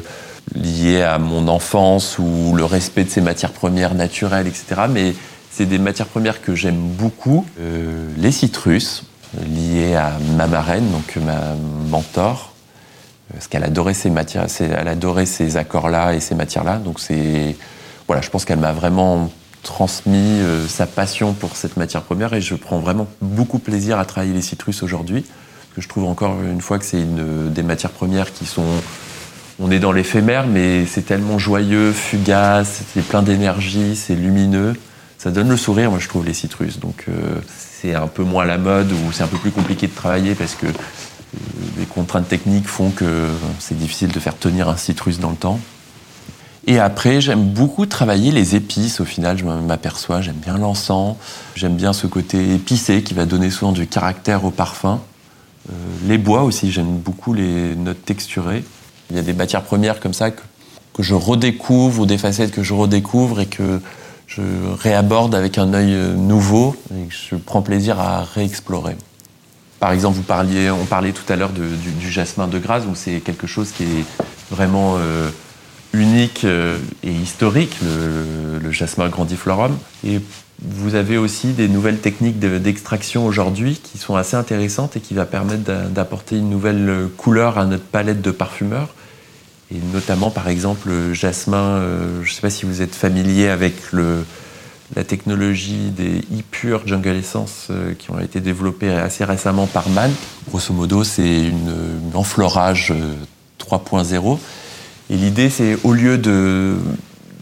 lié 0.56 1.02
à 1.02 1.20
mon 1.20 1.48
enfance 1.48 2.18
ou 2.20 2.54
le 2.56 2.66
respect 2.66 3.06
de 3.06 3.10
ces 3.10 3.22
matières 3.22 3.52
premières 3.52 3.96
naturelles, 3.96 4.48
etc. 4.48 4.82
Mais 4.90 5.14
c'est 5.60 5.66
des 5.66 5.78
matières 5.78 6.08
premières 6.08 6.42
que 6.42 6.56
j'aime 6.56 6.78
beaucoup. 6.78 7.46
Euh, 7.60 8.08
les 8.16 8.32
citrus, 8.32 9.04
liés 9.46 9.94
à 9.94 10.14
ma 10.38 10.48
marraine, 10.48 10.90
donc 10.90 11.18
ma 11.18 11.54
mentor, 11.90 12.54
parce 13.34 13.50
qu'elle 13.50 13.66
adorait 13.66 13.94
ces 13.94 14.10
matières, 14.10 14.48
elle 14.62 14.88
adorait 14.88 15.26
ces 15.26 15.58
accords-là 15.58 16.14
et 16.14 16.22
ces 16.22 16.34
matières-là. 16.34 16.78
Donc 16.78 17.02
c'est, 17.02 17.58
voilà, 18.08 18.22
je 18.22 18.30
pense 18.30 18.46
qu'elle 18.46 18.60
m'a 18.60 18.72
vraiment 18.72 19.30
transmis 19.62 20.40
euh, 20.40 20.66
sa 20.66 20.86
passion 20.86 21.34
pour 21.34 21.58
cette 21.58 21.76
matière 21.76 22.04
première 22.04 22.34
et 22.34 22.40
je 22.40 22.56
prends 22.56 22.80
vraiment 22.80 23.08
beaucoup 23.22 23.60
plaisir 23.60 24.00
à 24.00 24.06
travailler 24.06 24.32
les 24.32 24.42
citrus 24.42 24.82
aujourd'hui 24.82 25.26
je 25.78 25.88
trouve 25.88 26.06
encore 26.06 26.42
une 26.42 26.62
fois 26.62 26.80
que 26.80 26.86
c'est 26.86 27.00
une 27.00 27.52
des 27.54 27.64
matières 27.64 27.92
premières 27.92 28.34
qui 28.34 28.46
sont 28.46 28.66
on 29.62 29.72
est 29.72 29.80
dans 29.80 29.92
l'éphémère, 29.92 30.48
mais 30.48 30.86
c'est 30.86 31.02
tellement 31.02 31.38
joyeux, 31.38 31.92
fugace, 31.92 32.82
c'est 32.94 33.06
plein 33.06 33.22
d'énergie, 33.22 33.98
c'est 33.98 34.16
lumineux. 34.16 34.74
Ça 35.20 35.32
donne 35.32 35.50
le 35.50 35.58
sourire, 35.58 35.92
moi 35.92 36.00
je 36.00 36.08
trouve, 36.08 36.26
les 36.26 36.34
citrus. 36.34 36.80
Donc 36.80 37.06
euh, 37.08 37.36
c'est 37.50 37.94
un 37.94 38.08
peu 38.08 38.24
moins 38.24 38.46
la 38.46 38.58
mode 38.58 38.92
ou 38.92 39.12
c'est 39.12 39.24
un 39.24 39.28
peu 39.28 39.38
plus 39.38 39.52
compliqué 39.52 39.86
de 39.86 39.94
travailler 39.94 40.34
parce 40.34 40.56
que 40.56 40.66
euh, 40.66 40.72
les 41.78 41.86
contraintes 41.86 42.28
techniques 42.28 42.68
font 42.68 42.90
que 42.90 43.28
c'est 43.60 43.78
difficile 43.78 44.12
de 44.12 44.20
faire 44.20 44.38
tenir 44.38 44.70
un 44.70 44.78
citrus 44.78 45.20
dans 45.20 45.30
le 45.30 45.36
temps. 45.36 45.60
Et 46.68 46.80
après, 46.80 47.20
j'aime 47.20 47.44
beaucoup 47.50 47.86
travailler 47.86 48.32
les 48.32 48.56
épices. 48.56 49.00
Au 49.00 49.06
final, 49.06 49.38
je 49.38 49.44
m'aperçois, 49.44 50.22
j'aime 50.22 50.36
bien 50.36 50.58
l'encens, 50.58 51.16
j'aime 51.56 51.76
bien 51.76 51.94
ce 51.94 52.08
côté 52.08 52.54
épicé 52.54 53.02
qui 53.02 53.14
va 53.14 53.26
donner 53.26 53.50
souvent 53.50 53.72
du 53.72 53.88
caractère 53.88 54.46
au 54.46 54.52
parfum. 54.52 55.02
Euh, 55.70 55.74
les 56.08 56.18
bois 56.18 56.44
aussi, 56.44 56.72
j'aime 56.72 56.98
beaucoup 56.98 57.34
les 57.34 57.76
notes 57.76 58.06
texturées. 58.06 58.64
Il 59.10 59.16
y 59.16 59.20
a 59.20 59.24
des 59.24 59.34
matières 59.34 59.64
premières 59.64 60.00
comme 60.00 60.14
ça 60.14 60.32
que, 60.32 60.42
je 61.00 61.16
redécouvre 61.16 62.02
ou 62.02 62.06
des 62.06 62.18
facettes 62.18 62.52
que 62.52 62.62
je 62.62 62.74
redécouvre 62.74 63.40
et 63.40 63.46
que 63.46 63.82
je 64.30 64.42
réaborde 64.80 65.34
avec 65.34 65.58
un 65.58 65.74
œil 65.74 65.94
euh, 65.94 66.14
nouveau 66.14 66.76
et 66.94 67.10
je 67.10 67.36
prends 67.36 67.62
plaisir 67.62 68.00
à 68.00 68.24
réexplorer. 68.24 68.96
Par 69.80 69.92
exemple, 69.92 70.18
vous 70.18 70.24
parliez, 70.24 70.70
on 70.70 70.86
parlait 70.86 71.14
tout 71.14 71.32
à 71.32 71.36
l'heure 71.36 71.52
du, 71.52 72.12
jasmin 72.12 72.48
de 72.48 72.60
Grasse, 72.60 72.84
où 72.90 72.96
c'est 72.96 73.22
quelque 73.22 73.48
chose 73.48 73.72
qui 73.72 73.84
est 73.84 74.06
vraiment 74.52 74.96
euh, 74.98 75.30
unique 75.94 76.46
et 76.46 77.12
historique, 77.12 77.78
le, 77.82 78.60
le 78.60 78.72
jasmin 78.72 79.08
grandiflorum. 79.08 79.78
Et 80.06 80.20
vous 80.62 80.96
avez 80.96 81.18
aussi 81.18 81.54
des 81.54 81.70
nouvelles 81.70 82.00
techniques 82.00 82.40
d'extraction 82.40 83.26
aujourd'hui 83.26 83.80
qui 83.82 83.98
sont 83.98 84.18
assez 84.18 84.36
intéressantes 84.36 84.98
et 84.98 85.00
qui 85.00 85.14
va 85.14 85.26
permettre 85.26 85.64
d'apporter 85.90 86.38
une 86.38 86.50
nouvelle 86.50 87.08
couleur 87.18 87.58
à 87.58 87.66
notre 87.66 87.86
palette 87.86 88.22
de 88.22 88.32
parfumeurs. 88.32 88.90
Et 89.74 89.78
notamment, 89.94 90.32
par 90.32 90.50
exemple, 90.50 90.90
le 90.90 91.14
jasmin, 91.14 91.58
euh, 91.58 92.24
je 92.24 92.30
ne 92.30 92.34
sais 92.34 92.42
pas 92.42 92.50
si 92.50 92.66
vous 92.66 92.82
êtes 92.82 92.96
familier 92.96 93.50
avec 93.50 93.76
la 94.96 95.04
technologie 95.04 95.92
des 95.92 96.20
e-pure 96.36 96.88
Jungle 96.88 97.16
Essence 97.16 97.68
euh, 97.70 97.94
qui 97.94 98.10
ont 98.10 98.20
été 98.20 98.40
développées 98.40 98.90
assez 98.90 99.24
récemment 99.24 99.68
par 99.68 99.90
Man. 99.90 100.12
Grosso 100.50 100.74
modo, 100.74 101.04
c'est 101.04 101.42
une, 101.42 101.72
enfleurage 102.16 102.94
3.0. 103.60 104.34
Euh, 104.34 104.36
et 105.12 105.18
l'idée, 105.18 105.52
c'est 105.52 105.78
au 105.84 105.94
lieu 105.94 106.20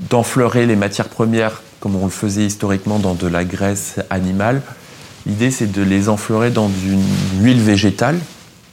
d'enfleurer 0.10 0.66
les 0.66 0.76
matières 0.76 1.10
premières 1.10 1.62
comme 1.80 1.96
on 1.96 2.06
le 2.06 2.12
faisait 2.12 2.46
historiquement 2.46 3.00
dans 3.00 3.14
de 3.14 3.28
la 3.28 3.46
graisse 3.46 3.96
animale. 4.10 4.62
L'idée, 5.26 5.52
c'est 5.52 5.72
de 5.72 5.82
les 5.82 6.10
enfleurer 6.10 6.50
dans 6.50 6.70
une 6.70 7.04
huile 7.42 7.62
végétale 7.62 8.20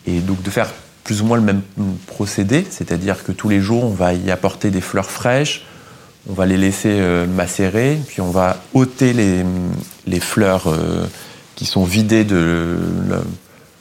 et 0.06 0.20
donc 0.20 0.42
de 0.42 0.50
faire 0.50 0.70
plus 1.04 1.20
ou 1.20 1.26
moins 1.26 1.36
le 1.36 1.42
même 1.42 1.62
procédé, 2.06 2.66
c'est-à-dire 2.68 3.22
que 3.24 3.32
tous 3.32 3.48
les 3.48 3.60
jours, 3.60 3.84
on 3.84 3.90
va 3.90 4.14
y 4.14 4.30
apporter 4.30 4.70
des 4.70 4.80
fleurs 4.80 5.10
fraîches, 5.10 5.64
on 6.28 6.32
va 6.32 6.46
les 6.46 6.56
laisser 6.56 6.88
euh, 6.90 7.26
macérer, 7.26 7.98
puis 8.08 8.22
on 8.22 8.30
va 8.30 8.56
ôter 8.72 9.12
les, 9.12 10.20
fleurs 10.20 10.66
euh, 10.66 11.06
qui 11.54 11.66
sont 11.66 11.84
vidées 11.84 12.24
de 12.24 12.78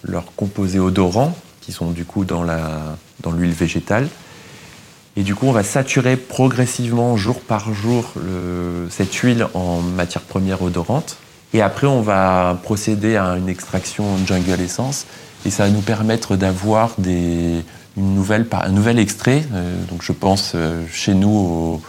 leur 0.03 0.25
composé 0.36 0.79
odorant, 0.79 1.36
qui 1.62 1.71
sont 1.71 1.91
du 1.91 2.03
coup 2.03 2.25
dans 2.25 2.43
l'huile 3.31 3.53
végétale. 3.53 4.09
Et 5.15 5.23
du 5.23 5.36
coup, 5.36 5.45
on 5.45 5.51
va 5.51 5.63
saturer 5.63 6.17
progressivement, 6.17 7.15
jour 7.15 7.39
par 7.39 7.73
jour, 7.73 8.13
cette 8.89 9.13
huile 9.13 9.47
en 9.53 9.79
matière 9.79 10.23
première 10.23 10.62
odorante. 10.63 11.17
Et 11.53 11.62
après, 11.62 11.86
on 11.86 12.01
va 12.01 12.59
procéder 12.63 13.15
à 13.15 13.38
une 13.38 13.47
extraction 13.47 14.05
jungle 14.25 14.59
essence. 14.59 15.05
Et 15.45 15.49
ça 15.49 15.63
va 15.63 15.69
nous 15.69 15.82
permettre 15.82 16.36
d'avoir 16.36 16.95
une 17.06 17.63
nouvelle, 17.97 18.45
un 18.51 18.69
nouvel 18.69 18.99
extrait. 18.99 19.43
Euh, 19.53 19.75
donc, 19.89 20.01
je 20.01 20.12
pense 20.12 20.53
euh, 20.56 20.84
chez 20.91 21.13
nous 21.13 21.82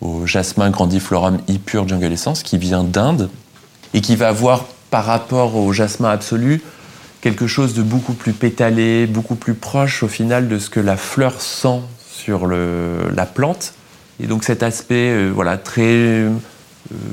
au, 0.00 0.26
jasmin 0.26 0.68
grandiflorum 0.68 1.38
e-pure 1.48 1.88
jungle 1.88 2.12
essence 2.12 2.42
qui 2.42 2.58
vient 2.58 2.84
d'Inde 2.84 3.30
et 3.94 4.02
qui 4.02 4.16
va 4.16 4.28
avoir 4.28 4.66
par 4.90 5.06
rapport 5.06 5.56
au 5.56 5.72
jasmin 5.72 6.10
absolu 6.10 6.60
quelque 7.22 7.46
chose 7.46 7.72
de 7.72 7.82
beaucoup 7.82 8.12
plus 8.12 8.34
pétalé, 8.34 9.06
beaucoup 9.06 9.34
plus 9.34 9.54
proche 9.54 10.02
au 10.02 10.08
final 10.08 10.46
de 10.48 10.58
ce 10.58 10.68
que 10.68 10.80
la 10.80 10.98
fleur 10.98 11.40
sent 11.40 11.80
sur 12.06 12.46
la 12.46 13.24
plante. 13.24 13.72
Et 14.20 14.26
donc 14.26 14.44
cet 14.44 14.62
aspect 14.62 15.10
euh, 15.10 15.30
voilà, 15.34 15.56
très 15.56 16.26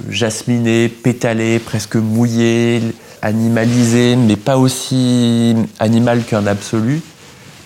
jasminé, 0.09 0.89
pétalé, 0.89 1.59
presque 1.59 1.95
mouillé, 1.95 2.81
animalisé, 3.21 4.15
mais 4.15 4.35
pas 4.35 4.57
aussi 4.57 5.55
animal 5.79 6.23
qu'un 6.23 6.47
absolu, 6.47 7.01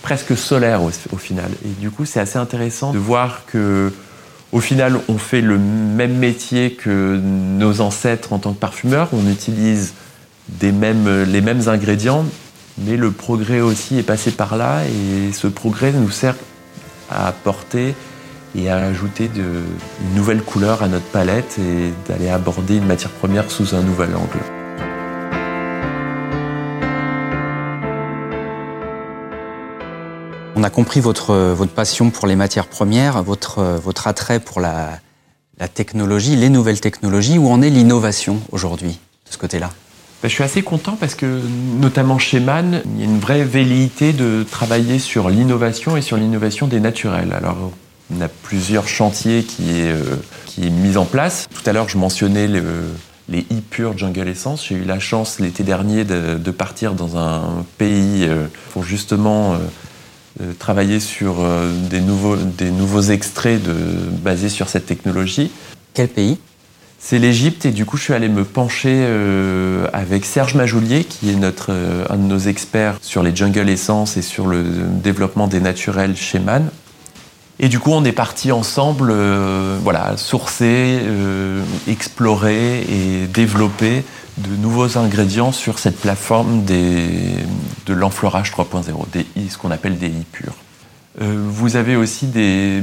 presque 0.02 0.36
solaire 0.36 0.82
au, 0.82 1.16
final. 1.16 1.50
Et 1.64 1.80
du 1.80 1.90
coup, 1.90 2.04
c'est 2.04 2.20
assez 2.20 2.38
intéressant 2.38 2.92
de 2.92 2.98
voir 2.98 3.42
que 3.46 3.92
au 4.52 4.60
final, 4.60 4.98
on 5.08 5.18
fait 5.18 5.40
le 5.40 5.58
même 5.58 6.16
métier 6.16 6.72
que 6.72 7.20
nos 7.20 7.80
ancêtres 7.80 8.32
en 8.32 8.38
tant 8.38 8.52
que 8.52 8.58
parfumeurs. 8.58 9.08
On 9.12 9.28
utilise 9.28 9.94
des 10.48 10.72
mêmes, 10.72 11.24
les 11.24 11.40
mêmes 11.40 11.68
ingrédients, 11.68 12.24
mais 12.78 12.96
le 12.96 13.10
progrès 13.10 13.60
aussi 13.60 13.98
est 13.98 14.04
passé 14.04 14.30
par 14.30 14.56
là 14.56 14.82
et 14.84 15.32
ce 15.32 15.48
progrès 15.48 15.92
nous 15.92 16.10
sert 16.10 16.36
à 17.10 17.28
apporter 17.28 17.94
et 18.56 18.70
à 18.70 18.76
ajouter 18.76 19.28
de, 19.28 19.42
une 19.42 20.14
nouvelle 20.14 20.42
couleur 20.42 20.82
à 20.82 20.88
notre 20.88 21.06
palette 21.06 21.58
et 21.58 21.92
d'aller 22.08 22.28
aborder 22.28 22.76
une 22.76 22.86
matière 22.86 23.10
première 23.10 23.50
sous 23.50 23.74
un 23.74 23.82
nouvel 23.82 24.14
angle. 24.14 24.55
A 30.66 30.70
compris 30.70 31.00
votre, 31.00 31.34
votre 31.34 31.72
passion 31.72 32.10
pour 32.10 32.26
les 32.26 32.34
matières 32.34 32.66
premières, 32.66 33.22
votre, 33.22 33.62
votre 33.62 34.08
attrait 34.08 34.40
pour 34.40 34.60
la, 34.60 34.98
la 35.58 35.68
technologie, 35.68 36.36
les 36.36 36.48
nouvelles 36.48 36.80
technologies 36.80 37.38
Où 37.38 37.48
en 37.48 37.62
est 37.62 37.70
l'innovation 37.70 38.40
aujourd'hui 38.50 38.98
de 39.26 39.32
ce 39.32 39.38
côté-là? 39.38 39.70
Bah, 40.22 40.28
je 40.28 40.34
suis 40.34 40.42
assez 40.42 40.62
content 40.62 40.96
parce 40.98 41.14
que, 41.14 41.40
notamment 41.78 42.18
chez 42.18 42.40
Man, 42.40 42.82
il 42.94 43.00
y 43.00 43.02
a 43.02 43.04
une 43.04 43.20
vraie 43.20 43.44
velléité 43.44 44.12
de 44.12 44.44
travailler 44.50 44.98
sur 44.98 45.30
l'innovation 45.30 45.96
et 45.96 46.02
sur 46.02 46.16
l'innovation 46.16 46.66
des 46.66 46.80
naturels. 46.80 47.32
Alors, 47.32 47.70
on 48.16 48.20
a 48.20 48.28
plusieurs 48.28 48.88
chantiers 48.88 49.44
qui 49.44 49.70
est, 49.70 49.92
euh, 49.92 50.16
qui 50.46 50.66
est 50.66 50.70
mis 50.70 50.96
en 50.96 51.04
place. 51.04 51.48
Tout 51.54 51.68
à 51.68 51.72
l'heure, 51.72 51.88
je 51.88 51.98
mentionnais 51.98 52.48
le, 52.48 52.62
les 53.28 53.40
e-pure 53.52 53.96
Jungle 53.96 54.28
Essence. 54.28 54.66
J'ai 54.66 54.74
eu 54.74 54.84
la 54.84 54.98
chance 54.98 55.38
l'été 55.38 55.62
dernier 55.62 56.04
de, 56.04 56.50
partir 56.50 56.94
dans 56.94 57.18
un 57.18 57.64
pays 57.78 58.24
euh, 58.24 58.46
pour 58.72 58.82
justement 58.82 59.54
euh 59.54 59.58
travailler 60.58 61.00
sur 61.00 61.36
euh, 61.40 61.70
des, 61.88 62.00
nouveaux, 62.00 62.36
des 62.36 62.70
nouveaux 62.70 63.02
extraits 63.02 63.62
de, 63.62 63.74
basés 64.22 64.48
sur 64.48 64.68
cette 64.68 64.86
technologie. 64.86 65.50
Quel 65.94 66.08
pays? 66.08 66.38
C'est 66.98 67.18
l'Égypte 67.18 67.66
et 67.66 67.70
du 67.70 67.84
coup 67.84 67.96
je 67.96 68.04
suis 68.04 68.14
allé 68.14 68.28
me 68.28 68.44
pencher 68.44 68.92
euh, 68.92 69.86
avec 69.92 70.24
Serge 70.24 70.54
Majoulier 70.54 71.04
qui 71.04 71.30
est 71.30 71.36
notre, 71.36 71.68
euh, 71.70 72.04
un 72.10 72.16
de 72.16 72.22
nos 72.22 72.38
experts 72.38 72.98
sur 73.00 73.22
les 73.22 73.34
jungle 73.34 73.68
essence 73.68 74.16
et 74.16 74.22
sur 74.22 74.46
le 74.46 74.64
développement 75.02 75.46
des 75.46 75.60
naturels 75.60 76.16
chez 76.16 76.40
Man. 76.40 76.70
Et 77.58 77.68
du 77.68 77.78
coup 77.78 77.92
on 77.92 78.04
est 78.04 78.12
parti 78.12 78.52
ensemble 78.52 79.10
euh, 79.10 79.78
voilà, 79.82 80.16
sourcer, 80.18 80.98
euh, 81.02 81.62
explorer 81.88 82.82
et 82.82 83.26
développer 83.26 84.04
de 84.36 84.54
nouveaux 84.56 84.98
ingrédients 84.98 85.52
sur 85.52 85.78
cette 85.78 85.98
plateforme 85.98 86.64
de 86.64 87.94
l'enfleurage 87.94 88.52
3.0, 88.52 89.48
ce 89.48 89.56
qu'on 89.56 89.70
appelle 89.70 89.96
des 89.96 90.08
i 90.08 90.24
purs. 90.30 90.52
Euh, 91.22 91.42
vous 91.48 91.76
avez 91.76 91.96
aussi 91.96 92.26
des 92.26 92.82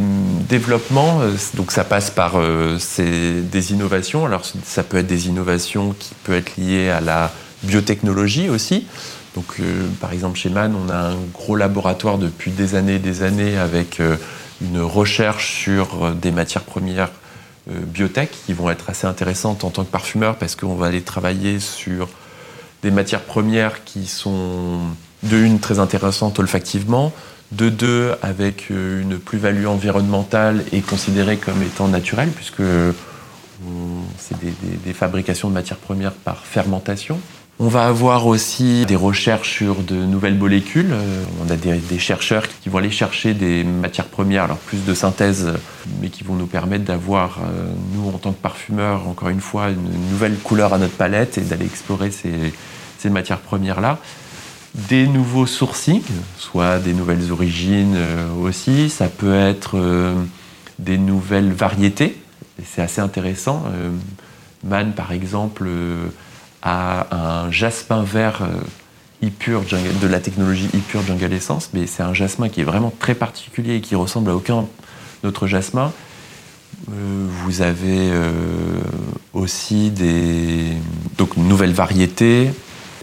développements, 0.49 1.19
donc 1.53 1.71
ça 1.71 1.83
passe 1.83 2.09
par 2.09 2.41
des 2.41 3.71
innovations. 3.71 4.25
Alors 4.25 4.41
ça 4.63 4.81
peut 4.81 4.97
être 4.97 5.05
des 5.05 5.27
innovations 5.27 5.93
qui 5.99 6.15
peuvent 6.23 6.38
être 6.38 6.57
liées 6.57 6.89
à 6.89 6.99
la 6.99 7.31
biotechnologie 7.62 8.49
aussi. 8.49 8.88
Donc 9.36 9.62
par 10.01 10.12
exemple 10.12 10.39
chez 10.39 10.49
Man, 10.49 10.75
on 10.75 10.89
a 10.89 10.97
un 10.97 11.17
gros 11.31 11.55
laboratoire 11.55 12.17
depuis 12.17 12.49
des 12.49 12.73
années 12.73 12.95
et 12.95 12.99
des 12.99 13.21
années 13.21 13.59
avec 13.59 14.01
une 14.63 14.80
recherche 14.82 15.54
sur 15.54 16.13
des 16.15 16.32
matières 16.32 16.63
premières 16.63 17.12
euh, 17.69 17.80
biotech 17.86 18.30
qui 18.45 18.54
vont 18.54 18.69
être 18.69 18.89
assez 18.89 19.08
intéressantes 19.08 19.63
en 19.63 19.69
tant 19.69 19.84
que 19.84 19.91
parfumeur 19.91 20.36
parce 20.36 20.56
qu'on 20.56 20.76
va 20.76 20.88
aller 20.88 21.02
travailler 21.02 21.60
sur 21.60 22.10
des 22.82 22.91
matières 22.91 23.21
premières 23.21 23.86
qui 23.86 24.06
sont 24.06 24.80
de 25.23 25.38
une 25.38 25.60
très 25.60 25.80
intéressantes 25.80 26.39
olfactivement, 26.39 27.13
de 27.54 27.69
deux 27.69 28.15
avec 28.21 28.65
euh, 28.71 29.02
une 29.02 29.17
plus-value 29.17 29.65
environnementale 29.65 30.65
et 30.73 30.82
considérée 30.82 31.38
comme 31.38 31.62
étant 31.63 31.88
naturelle, 31.88 32.30
puisque 32.30 32.63
c'est 34.17 34.38
des, 34.39 34.52
des, 34.84 34.93
fabrications 34.93 35.47
de 35.47 35.54
matières 35.54 35.78
premières 35.78 36.12
par 36.12 36.45
fermentation. 36.45 37.17
On 37.59 37.67
va 37.67 37.85
avoir 37.85 38.25
aussi 38.25 38.83
des 38.87 38.95
recherches 38.95 39.57
sur 39.57 39.83
de 39.83 39.95
nouvelles 39.95 40.37
molécules. 40.37 40.91
Euh, 40.91 41.23
on 41.45 41.51
a 41.51 41.55
des, 41.55 41.99
chercheurs 41.99 42.45
qui 42.47 42.69
vont 42.69 42.79
aller 42.79 42.89
chercher 42.89 43.35
des 43.35 43.63
matières 43.63 44.07
premières, 44.07 44.45
alors 44.45 44.57
plus 44.57 44.83
de 44.83 44.93
synthèse, 44.95 45.53
mais 46.01 46.09
qui 46.09 46.23
vont 46.23 46.33
nous 46.33 46.47
permettre 46.47 46.83
d'avoir, 46.83 47.39
euh, 47.41 47.71
nous 47.93 48.09
en 48.09 48.17
tant 48.17 48.31
que 48.31 48.41
parfumeurs, 48.41 49.07
encore 49.07 49.29
une 49.29 49.39
fois, 49.39 49.69
une 49.69 50.09
nouvelle 50.09 50.35
couleur 50.37 50.73
à 50.73 50.79
notre 50.79 50.95
palette 50.95 51.37
et 51.37 51.41
d'aller 51.41 51.65
explorer 51.65 52.09
ces, 52.11 52.51
matières 53.09 53.39
premières-là 53.39 53.99
des 54.73 55.07
nouveaux 55.07 55.45
sourcings, 55.45 56.01
soit 56.37 56.79
des 56.79 56.93
nouvelles 56.93 57.31
origines 57.31 57.95
euh, 57.95 58.33
aussi, 58.41 58.89
ça 58.89 59.09
peut 59.09 59.35
être 59.35 59.77
des 60.79 60.97
nouvelles 60.97 61.51
variétés, 61.51 62.17
c'est 62.65 62.81
assez 62.81 63.01
intéressant. 63.01 63.65
Man, 64.63 64.93
par 64.93 65.11
exemple, 65.11 65.67
euh, 66.65 66.69
a 66.69 67.43
un 67.45 67.52
jasmin 67.52 68.04
vert 68.04 68.41
euh, 68.41 69.28
de 70.02 70.08
la 70.08 70.19
technologie 70.19 70.69
e-pure 70.76 71.02
Jungle 71.02 71.32
Essence, 71.34 71.69
mais 71.73 71.88
c'est 71.88 72.04
un 72.04 72.13
jasmin 72.13 72.49
qui 72.49 72.62
est 72.62 72.65
vraiment 72.65 72.93
très 72.99 73.15
particulier 73.15 73.76
et 73.76 73.82
qui 73.82 73.95
ressemble 73.95 74.32
à 74.32 74.36
aucun 74.36 74.65
autre 75.23 75.47
jasmin. 75.47 75.93
Euh, 76.89 77.28
vous 77.45 77.62
avez 77.62 78.12
aussi 79.34 79.91
des 79.91 80.73
donc, 81.17 81.38
nouvelles 81.38 81.73
variétés, 81.73 82.52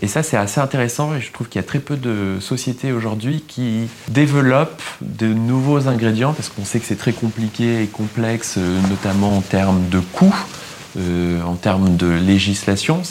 et 0.03 0.09
ça, 0.09 0.23
c'est 0.23 0.37
assez 0.37 0.61
intéressant 0.61 1.15
et 1.15 1.21
je 1.21 1.31
trouve 1.31 1.49
qu'il 1.49 1.61
y 1.61 1.65
a 1.65 1.67
très 1.67 1.79
peu 1.79 1.97
de 1.97 2.39
sociétés 2.41 2.93
aujourd'hui 2.93 3.45
qui 3.47 3.89
développent 4.09 4.83
de 5.03 5.27
nouveaux 5.27 5.89
ingrédients 5.89 6.33
parce 6.33 6.49
qu'on 6.49 6.65
sait 6.65 6.81
que 6.81 6.87
c'est 6.87 6.97
très 6.97 7.13
compliqué 7.13 7.83
et 7.83 7.87
complexe, 7.87 8.55
euh, 8.57 8.81
notamment 8.89 9.37
en 9.37 9.43
termes 9.43 9.89
de 9.91 10.01
coûts, 10.01 10.35
euh, 11.01 11.43
en 11.43 11.55
termes 11.55 11.97
de 11.97 12.07
législation. 12.07 13.03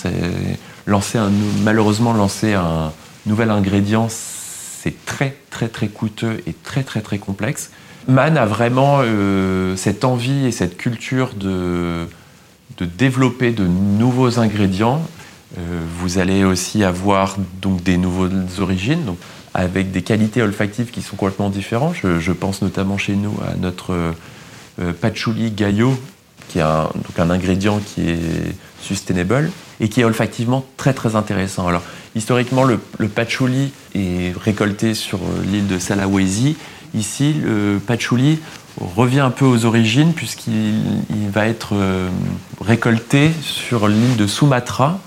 Lancer 0.88 1.20
malheureusement, 1.64 2.14
lancer 2.14 2.54
un 2.54 2.92
nouvel 3.26 3.52
ingrédient, 3.52 4.08
c'est 4.10 5.06
très, 5.06 5.36
très, 5.50 5.68
très 5.68 5.88
coûteux 5.88 6.42
et 6.48 6.54
très, 6.54 6.84
très, 6.84 7.02
très 7.02 7.18
complexe. 7.18 7.72
Man 8.08 8.38
a 8.38 8.46
vraiment 8.46 9.00
euh, 9.02 9.76
cette 9.76 10.04
envie 10.04 10.46
et 10.46 10.52
cette 10.52 10.78
culture 10.78 11.34
de, 11.36 12.08
de 12.78 12.86
développer 12.86 13.52
de 13.52 13.68
nouveaux 13.68 14.40
ingrédients 14.40 15.02
euh, 15.58 15.82
vous 15.98 16.20
allez 16.20 16.44
aussi 16.44 16.84
avoir 16.84 17.38
donc 17.62 17.82
des 17.82 17.98
nouvelles 17.98 18.46
origines, 18.60 19.04
donc 19.06 19.18
avec 19.54 19.92
des 19.92 20.04
qualités 20.04 20.44
olfactives 20.44 20.92
qui 20.92 21.02
sont 21.02 21.16
complètement 21.16 21.50
différentes. 21.50 21.96
Je, 21.96 22.20
je 22.20 22.32
pense 22.32 22.62
notamment 22.62 22.98
chez 22.98 23.16
nous 23.16 23.36
à 23.42 23.56
notre 23.56 24.14
euh, 24.80 24.94
patchouli 24.94 25.52
gaillot, 25.52 25.98
qui 26.50 26.60
est 26.60 26.64
un, 26.64 26.90
donc 26.94 27.18
un 27.18 27.30
ingrédient 27.30 27.80
qui 27.80 28.10
est 28.10 28.56
sustainable 28.82 29.52
et 29.80 29.88
qui 29.88 30.02
est 30.02 30.04
olfactivement 30.04 30.66
très 30.76 30.94
très 30.94 31.16
intéressant. 31.16 31.68
Alors 31.68 31.84
historiquement, 32.16 32.64
le, 32.66 32.80
patchouli 33.08 33.72
est 33.96 34.36
récolté 34.38 34.94
sur 34.94 35.20
l'île 35.46 35.68
de 35.68 35.80
Sulawesi. 35.80 36.58
Ici, 36.94 37.34
le 37.34 37.80
patchouli 37.80 38.40
revient 38.78 39.20
un 39.20 39.30
peu 39.30 39.46
aux 39.46 39.66
origines 39.66 40.14
puisqu'il 40.14 41.30
va 41.32 41.48
être 41.48 41.74
euh, 41.74 42.10
récolté 42.62 43.32
sur 43.42 43.88
l'île 43.88 44.16
de 44.18 44.26
Sumatra 44.26 45.00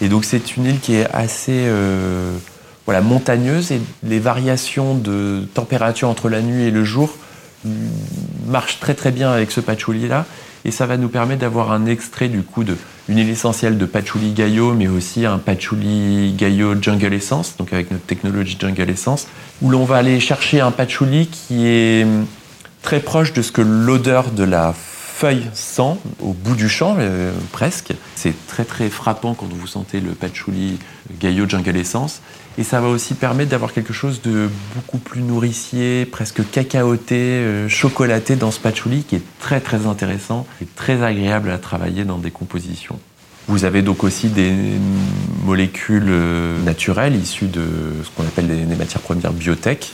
et 0.00 0.08
donc 0.08 0.24
c'est 0.24 0.56
une 0.56 0.66
île 0.66 0.80
qui 0.80 0.94
est 0.96 1.06
assez 1.12 1.64
euh, 1.66 2.36
voilà, 2.84 3.00
montagneuse 3.00 3.72
et 3.72 3.80
les 4.02 4.18
variations 4.18 4.94
de 4.94 5.46
température 5.54 6.08
entre 6.08 6.28
la 6.28 6.42
nuit 6.42 6.64
et 6.64 6.70
le 6.70 6.84
jour 6.84 7.14
marchent 8.46 8.78
très 8.78 8.94
très 8.94 9.10
bien 9.10 9.30
avec 9.30 9.50
ce 9.50 9.60
patchouli 9.60 10.06
là 10.06 10.26
et 10.64 10.70
ça 10.70 10.86
va 10.86 10.96
nous 10.96 11.08
permettre 11.08 11.40
d'avoir 11.40 11.72
un 11.72 11.86
extrait 11.86 12.28
du 12.28 12.42
coup 12.42 12.64
de 12.64 12.76
une 13.08 13.18
huile 13.18 13.30
essentielle 13.30 13.76
de 13.76 13.86
patchouli 13.86 14.32
gaillot 14.32 14.72
mais 14.72 14.88
aussi 14.88 15.26
un 15.26 15.38
patchouli 15.38 16.32
gaillot 16.36 16.80
jungle 16.80 17.12
essence 17.12 17.56
donc 17.58 17.72
avec 17.72 17.90
notre 17.90 18.04
technologie 18.04 18.56
jungle 18.58 18.88
essence 18.88 19.26
où 19.62 19.70
l'on 19.70 19.84
va 19.84 19.96
aller 19.96 20.20
chercher 20.20 20.60
un 20.60 20.70
patchouli 20.70 21.26
qui 21.26 21.66
est 21.66 22.06
très 22.82 23.00
proche 23.00 23.32
de 23.32 23.42
ce 23.42 23.50
que 23.50 23.62
l'odeur 23.62 24.30
de 24.30 24.44
la 24.44 24.74
feuille 25.14 25.48
sent 25.54 25.96
au 26.20 26.32
bout 26.32 26.56
du 26.56 26.68
champ 26.68 26.96
euh, 26.98 27.32
presque. 27.52 27.92
C'est 28.16 28.34
très 28.46 28.64
très 28.64 28.90
frappant 28.90 29.34
quand 29.34 29.46
vous 29.46 29.66
sentez 29.66 30.00
le 30.00 30.10
patchouli 30.10 30.78
gaillot 31.20 31.48
jungle 31.48 31.76
essence. 31.76 32.20
Et 32.56 32.62
ça 32.62 32.80
va 32.80 32.88
aussi 32.88 33.14
permettre 33.14 33.50
d'avoir 33.50 33.72
quelque 33.72 33.92
chose 33.92 34.22
de 34.22 34.48
beaucoup 34.76 34.98
plus 34.98 35.22
nourricier, 35.22 36.06
presque 36.06 36.48
cacaoté, 36.50 37.16
euh, 37.16 37.68
chocolaté 37.68 38.36
dans 38.36 38.52
ce 38.52 38.60
patchouli 38.60 39.02
qui 39.02 39.16
est 39.16 39.22
très 39.40 39.60
très 39.60 39.86
intéressant 39.86 40.46
et 40.62 40.66
très 40.66 41.02
agréable 41.02 41.50
à 41.50 41.58
travailler 41.58 42.04
dans 42.04 42.18
des 42.18 42.30
compositions. 42.30 42.98
Vous 43.48 43.64
avez 43.64 43.82
donc 43.82 44.04
aussi 44.04 44.28
des 44.28 44.54
molécules 45.44 46.06
euh, 46.08 46.62
naturelles 46.62 47.16
issues 47.16 47.48
de 47.48 47.64
ce 48.04 48.10
qu'on 48.10 48.22
appelle 48.22 48.46
des, 48.46 48.62
des 48.62 48.76
matières 48.76 49.02
premières 49.02 49.32
biotech, 49.32 49.92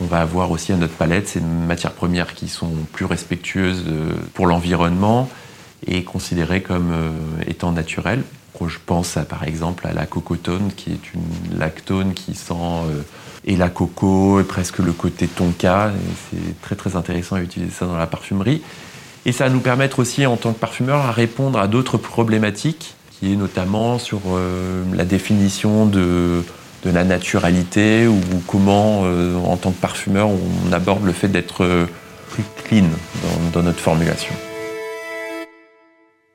on 0.00 0.04
va 0.06 0.20
avoir 0.20 0.50
aussi 0.50 0.72
à 0.72 0.76
notre 0.76 0.94
palette 0.94 1.28
ces 1.28 1.40
matières 1.40 1.92
premières 1.92 2.34
qui 2.34 2.48
sont 2.48 2.72
plus 2.92 3.04
respectueuses 3.04 3.84
pour 4.34 4.46
l'environnement 4.46 5.28
et 5.86 6.02
considérées 6.04 6.62
comme 6.62 6.90
euh, 6.92 7.10
étant 7.46 7.72
naturelles. 7.72 8.22
Je 8.66 8.78
pense 8.84 9.16
à, 9.16 9.24
par 9.24 9.44
exemple 9.44 9.86
à 9.86 9.92
la 9.92 10.06
cocotone, 10.06 10.70
qui 10.76 10.90
est 10.90 11.14
une 11.14 11.58
lactone 11.58 12.14
qui 12.14 12.34
sent 12.34 12.54
euh, 12.54 13.02
et 13.44 13.56
la 13.56 13.68
coco, 13.68 14.40
et 14.40 14.44
presque 14.44 14.78
le 14.78 14.92
côté 14.92 15.28
tonka. 15.28 15.92
C'est 16.30 16.60
très 16.60 16.74
très 16.74 16.96
intéressant 16.96 17.36
à 17.36 17.40
utiliser 17.40 17.70
ça 17.70 17.86
dans 17.86 17.96
la 17.96 18.06
parfumerie. 18.06 18.62
Et 19.26 19.32
ça 19.32 19.44
va 19.44 19.50
nous 19.50 19.60
permettre 19.60 19.98
aussi, 19.98 20.26
en 20.26 20.36
tant 20.36 20.52
que 20.52 20.58
parfumeur, 20.58 21.04
à 21.04 21.12
répondre 21.12 21.58
à 21.58 21.68
d'autres 21.68 21.98
problématiques, 21.98 22.94
qui 23.12 23.32
est 23.32 23.36
notamment 23.36 23.98
sur 23.98 24.20
euh, 24.30 24.82
la 24.94 25.04
définition 25.04 25.86
de 25.86 26.42
de 26.84 26.90
la 26.90 27.04
naturalité 27.04 28.06
ou 28.06 28.20
comment, 28.46 29.02
euh, 29.04 29.36
en 29.36 29.56
tant 29.56 29.72
que 29.72 29.80
parfumeur, 29.80 30.28
on 30.28 30.72
aborde 30.72 31.04
le 31.04 31.12
fait 31.12 31.28
d'être 31.28 31.86
plus 32.30 32.44
clean 32.64 32.86
dans, 33.52 33.62
notre 33.62 33.80
formulation. 33.80 34.34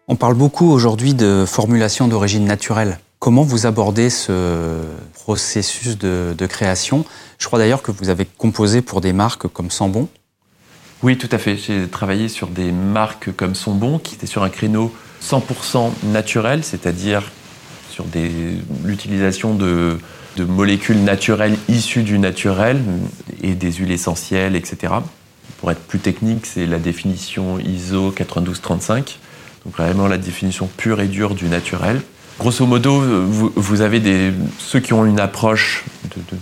On 0.09 0.17
parle 0.17 0.33
beaucoup 0.33 0.69
aujourd'hui 0.69 1.13
de 1.13 1.45
formulation 1.47 2.09
d'origine 2.09 2.43
naturelle. 2.43 2.99
Comment 3.19 3.43
vous 3.43 3.67
abordez 3.67 4.09
ce 4.09 4.81
processus 5.13 5.97
de, 5.97 6.45
création? 6.45 7.05
Je 7.39 7.47
crois 7.47 7.57
d'ailleurs 7.57 7.81
que 7.81 7.91
vous 7.91 8.09
avez 8.09 8.25
composé 8.25 8.81
pour 8.81 8.99
des 8.99 9.13
marques 9.13 9.47
comme 9.47 9.71
Sambon. 9.71 10.09
Oui, 11.03 11.17
tout 11.17 11.29
à 11.31 11.37
fait. 11.37 11.55
J'ai 11.55 11.87
travaillé 11.87 12.27
sur 12.27 12.49
des 12.49 12.73
marques 12.73 13.31
comme 13.31 13.55
Sonbon, 13.55 13.97
qui 13.97 14.15
étaient 14.15 14.27
sur 14.27 14.43
un 14.43 14.49
créneau 14.49 14.93
100% 15.21 15.91
naturel, 16.11 16.65
c'est-à-dire 16.65 17.23
sur 17.89 18.05
l'utilisation 18.83 19.53
de, 19.53 19.97
de, 20.35 20.43
molécules 20.43 21.01
naturelles 21.01 21.57
issues 21.69 22.03
du 22.03 22.19
naturel 22.19 22.81
et 23.41 23.53
des 23.53 23.71
huiles 23.71 23.91
essentielles, 23.91 24.57
etc. 24.57 24.95
Pour 25.59 25.71
être 25.71 25.81
plus 25.81 25.99
technique, 25.99 26.45
c'est 26.45 26.65
la 26.65 26.79
définition 26.79 27.57
ISO 27.59 28.13
9235, 28.17 29.19
donc 29.65 29.75
vraiment 29.77 30.07
la 30.07 30.17
définition 30.17 30.69
pure 30.77 31.01
et 31.01 31.07
dure 31.07 31.35
du 31.35 31.45
naturel. 31.45 32.01
Grosso 32.39 32.65
modo, 32.65 32.99
vous, 32.99 33.81
avez 33.81 34.33
ceux 34.57 34.79
qui 34.79 34.93
ont 34.93 35.05
une 35.05 35.19
approche 35.19 35.85
de, 36.15 36.37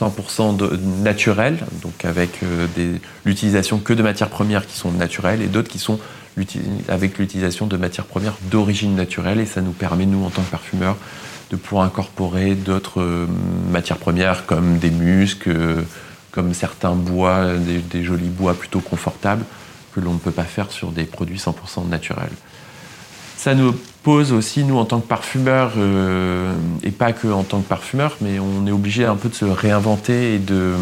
100% 0.00 0.56
de, 0.56 0.76
naturelle, 1.02 1.58
donc 1.82 2.04
avec 2.04 2.42
euh, 2.42 2.66
l'utilisation 3.24 3.78
que 3.78 3.92
de 3.92 4.02
matières 4.02 4.30
premières 4.30 4.66
qui 4.66 4.76
sont 4.76 4.90
naturelles, 4.90 5.42
et 5.42 5.46
d'autres 5.46 5.68
qui 5.68 5.78
sont 5.78 5.98
avec 6.88 7.18
l'utilisation 7.18 7.66
de 7.66 7.76
matières 7.76 8.06
premières 8.06 8.36
d'origine 8.50 8.96
naturelle, 8.96 9.38
et 9.38 9.46
ça 9.46 9.60
nous 9.60 9.72
permet, 9.72 10.06
nous, 10.06 10.24
en 10.24 10.30
tant 10.30 10.42
que 10.42 10.50
parfumeurs, 10.50 10.96
de 11.50 11.56
pouvoir 11.56 11.84
incorporer 11.84 12.54
d'autres 12.54 13.00
euh, 13.00 13.26
matières 13.70 13.98
premières 13.98 14.46
comme 14.46 14.78
des 14.78 14.90
muscs, 14.90 15.46
euh, 15.46 15.82
comme 16.32 16.54
certains 16.54 16.94
bois, 16.94 17.52
des, 17.56 18.02
jolis 18.02 18.28
bois 18.28 18.54
plutôt 18.54 18.80
confortables, 18.80 19.44
que 19.94 20.00
l'on 20.00 20.14
ne 20.14 20.18
peut 20.18 20.32
pas 20.32 20.44
faire 20.44 20.72
sur 20.72 20.90
des 20.90 21.04
produits 21.04 21.38
100% 21.38 21.88
naturels. 21.88 22.32
Ça 23.36 23.54
nous 23.54 23.74
pose 24.02 24.32
aussi, 24.32 24.64
nous, 24.64 24.78
en 24.78 24.84
tant 24.84 25.00
que 25.00 25.06
parfumeurs, 25.06 25.72
euh, 25.76 26.52
et 26.82 26.90
pas 26.90 27.12
que 27.12 27.28
en 27.28 27.42
tant 27.42 27.60
que 27.60 27.68
parfumeurs, 27.68 28.16
mais 28.20 28.38
on 28.38 28.66
est 28.66 28.70
obligé 28.70 29.04
un 29.04 29.16
peu 29.16 29.28
de 29.28 29.34
se 29.34 29.44
réinventer 29.44 30.34
et 30.34 30.38
de 30.38 30.74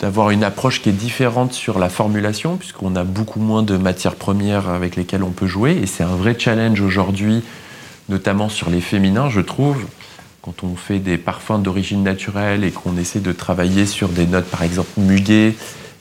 d'avoir 0.00 0.30
une 0.30 0.44
approche 0.44 0.80
qui 0.80 0.90
est 0.90 0.92
différente 0.92 1.52
sur 1.52 1.78
la 1.78 1.88
formulation, 1.88 2.56
puisqu'on 2.56 2.94
a 2.94 3.02
beaucoup 3.02 3.40
moins 3.40 3.64
de 3.64 3.76
matières 3.76 4.14
premières 4.14 4.68
avec 4.68 4.94
lesquelles 4.94 5.24
on 5.24 5.30
peut 5.30 5.48
jouer. 5.48 5.72
Et 5.82 5.86
c'est 5.86 6.04
un 6.04 6.14
vrai 6.14 6.36
challenge 6.38 6.80
aujourd'hui, 6.80 7.42
notamment 8.08 8.48
sur 8.48 8.70
les 8.70 8.80
féminins, 8.80 9.28
je 9.28 9.40
trouve. 9.40 9.86
Quand 10.40 10.62
on 10.62 10.76
fait 10.76 11.00
des 11.00 11.18
parfums 11.18 11.58
d'origine 11.60 12.04
naturelle 12.04 12.62
et 12.62 12.70
qu'on 12.70 12.96
essaie 12.96 13.18
de 13.18 13.32
travailler 13.32 13.86
sur 13.86 14.08
des 14.08 14.26
notes, 14.26 14.46
par 14.46 14.62
exemple, 14.62 14.88
muguet, 14.98 15.56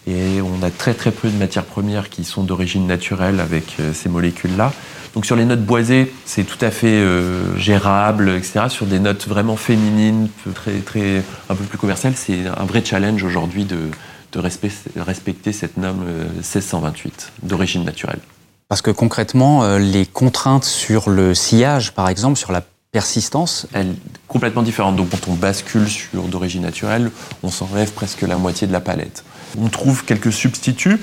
et 0.05 0.41
on 0.41 0.63
a 0.63 0.69
très 0.69 0.93
très 0.93 1.11
peu 1.11 1.27
de 1.27 1.35
matières 1.35 1.65
premières 1.65 2.09
qui 2.09 2.23
sont 2.23 2.43
d'origine 2.43 2.87
naturelle 2.87 3.39
avec 3.39 3.75
euh, 3.79 3.93
ces 3.93 4.09
molécules-là. 4.09 4.73
Donc 5.17 5.25
sur 5.25 5.35
les 5.35 5.45
notes 5.45 5.65
boisées, 5.65 6.13
c'est 6.25 6.43
tout 6.43 6.63
à 6.63 6.69
fait 6.69 6.99
euh, 6.99 7.57
gérable, 7.57 8.29
etc. 8.29 8.65
Sur 8.69 8.85
des 8.85 8.99
notes 8.99 9.27
vraiment 9.27 9.55
féminines, 9.55 10.29
très, 10.53 10.77
très, 10.81 11.23
un 11.49 11.55
peu 11.55 11.63
plus 11.63 11.79
commerciales, 11.79 12.13
c'est 12.15 12.45
un 12.45 12.65
vrai 12.65 12.85
challenge 12.85 13.23
aujourd'hui 13.23 13.65
de, 13.65 13.89
de 14.31 14.39
respecter 15.01 15.51
cette 15.53 15.77
norme 15.77 16.05
1628 16.35 17.31
euh, 17.43 17.47
d'origine 17.47 17.83
naturelle. 17.83 18.19
Parce 18.69 18.83
que 18.83 18.91
concrètement, 18.91 19.63
euh, 19.63 19.79
les 19.79 20.05
contraintes 20.05 20.65
sur 20.65 21.09
le 21.09 21.33
sillage, 21.33 21.93
par 21.93 22.09
exemple, 22.09 22.37
sur 22.37 22.51
la 22.51 22.61
persistance 22.91 23.65
Elle 23.73 23.87
est 23.87 23.95
complètement 24.27 24.61
différente. 24.61 24.97
Donc 24.97 25.09
quand 25.09 25.31
on 25.31 25.33
bascule 25.33 25.87
sur 25.89 26.27
d'origine 26.27 26.61
naturelle, 26.61 27.09
on 27.41 27.49
s'enlève 27.49 27.91
presque 27.91 28.21
la 28.21 28.37
moitié 28.37 28.67
de 28.67 28.71
la 28.71 28.81
palette. 28.81 29.23
On 29.59 29.67
trouve 29.67 30.05
quelques 30.05 30.31
substituts, 30.31 30.99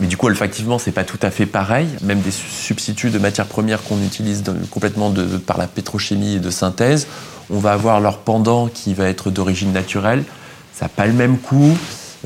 mais 0.00 0.06
du 0.06 0.16
coup, 0.16 0.26
olfactivement, 0.26 0.78
c'est 0.78 0.92
pas 0.92 1.04
tout 1.04 1.18
à 1.22 1.30
fait 1.30 1.46
pareil. 1.46 1.88
Même 2.02 2.20
des 2.20 2.30
substituts 2.30 3.10
de 3.10 3.18
matières 3.18 3.46
premières 3.46 3.82
qu'on 3.82 4.02
utilise 4.02 4.44
complètement 4.70 5.12
par 5.46 5.58
la 5.58 5.66
pétrochimie 5.66 6.36
et 6.36 6.40
de 6.40 6.50
synthèse, 6.50 7.06
on 7.50 7.58
va 7.58 7.72
avoir 7.72 8.00
leur 8.00 8.18
pendant 8.18 8.68
qui 8.68 8.94
va 8.94 9.08
être 9.08 9.30
d'origine 9.30 9.72
naturelle. 9.72 10.24
Ça 10.72 10.84
n'a 10.84 10.88
pas 10.90 11.06
le 11.06 11.12
même 11.12 11.38
coût. 11.38 11.76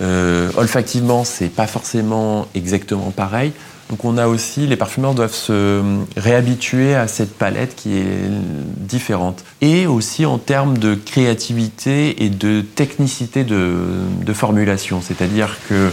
Euh, 0.01 0.51
olfactivement, 0.57 1.25
c'est 1.25 1.49
pas 1.49 1.67
forcément 1.67 2.47
exactement 2.55 3.11
pareil. 3.11 3.53
Donc 3.91 4.05
on 4.05 4.17
a 4.17 4.27
aussi, 4.27 4.67
les 4.67 4.77
parfumeurs 4.77 5.13
doivent 5.13 5.35
se 5.35 5.83
réhabituer 6.17 6.95
à 6.95 7.09
cette 7.09 7.37
palette 7.37 7.77
qui 7.77 7.99
est 7.99 8.31
différente. 8.77 9.45
Et 9.61 9.87
aussi 9.87 10.25
en 10.25 10.39
termes 10.39 10.79
de 10.79 10.95
créativité 10.95 12.25
et 12.25 12.31
de 12.31 12.63
technicité 12.63 13.45
de 13.45 14.33
formulation. 14.33 15.03
C'est-à-dire 15.03 15.59
que 15.69 15.91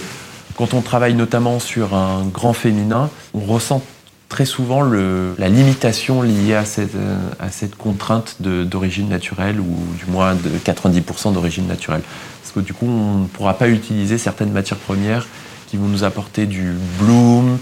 quand 0.59 0.73
on 0.73 0.81
travaille 0.81 1.13
notamment 1.13 1.57
sur 1.57 1.95
un 1.95 2.25
grand 2.25 2.51
féminin, 2.51 3.09
on 3.33 3.39
ressent 3.39 3.81
très 4.27 4.43
souvent 4.43 4.81
la 4.83 5.47
limitation 5.47 6.21
liée 6.21 6.53
à 6.53 6.65
cette, 6.65 6.95
euh, 6.95 7.67
contrainte 7.77 8.35
d'origine 8.41 9.07
naturelle 9.07 9.61
ou 9.61 9.77
du 9.97 10.11
moins 10.11 10.35
de 10.35 10.49
90% 10.61 11.31
d'origine 11.31 11.65
naturelle. 11.65 12.01
Parce 12.41 12.51
que 12.53 12.59
du 12.59 12.73
coup, 12.73 12.87
on 12.87 13.19
ne 13.19 13.27
pourra 13.27 13.53
pas 13.53 13.69
utiliser 13.69 14.17
certaines 14.17 14.51
matières 14.51 14.79
premières 14.79 15.27
qui 15.67 15.77
vont 15.77 15.87
nous 15.87 16.03
apporter 16.03 16.45
du 16.45 16.73
bloom, 16.99 17.57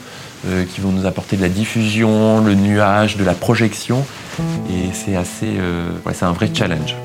euh, 0.47 0.65
qui 0.65 0.81
vont 0.81 0.91
nous 0.91 1.05
apporter 1.05 1.37
de 1.37 1.43
la 1.43 1.49
diffusion, 1.49 2.43
le 2.43 2.55
nuage, 2.55 3.15
de 3.15 3.23
la 3.23 3.35
projection. 3.35 4.03
Et 4.71 4.91
c'est 4.93 5.15
assez, 5.15 5.53
euh, 5.59 5.91
c'est 6.13 6.25
un 6.25 6.33
vrai 6.33 6.49
challenge. 6.51 6.95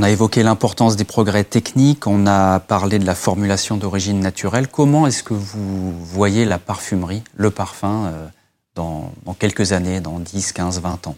On 0.00 0.02
a 0.02 0.08
évoqué 0.08 0.42
l'importance 0.42 0.96
des 0.96 1.04
progrès 1.04 1.44
techniques, 1.44 2.06
on 2.06 2.26
a 2.26 2.58
parlé 2.58 2.98
de 2.98 3.04
la 3.04 3.14
formulation 3.14 3.76
d'origine 3.76 4.18
naturelle. 4.18 4.66
Comment 4.66 5.06
est-ce 5.06 5.22
que 5.22 5.34
vous 5.34 5.92
voyez 6.06 6.46
la 6.46 6.56
parfumerie, 6.58 7.22
le 7.36 7.50
parfum, 7.50 8.06
euh, 8.06 8.26
dans, 8.74 9.12
quelques 9.38 9.72
années, 9.72 10.00
dans 10.00 10.18
10, 10.18 10.52
15, 10.52 10.80
20 10.80 11.06
ans? 11.08 11.16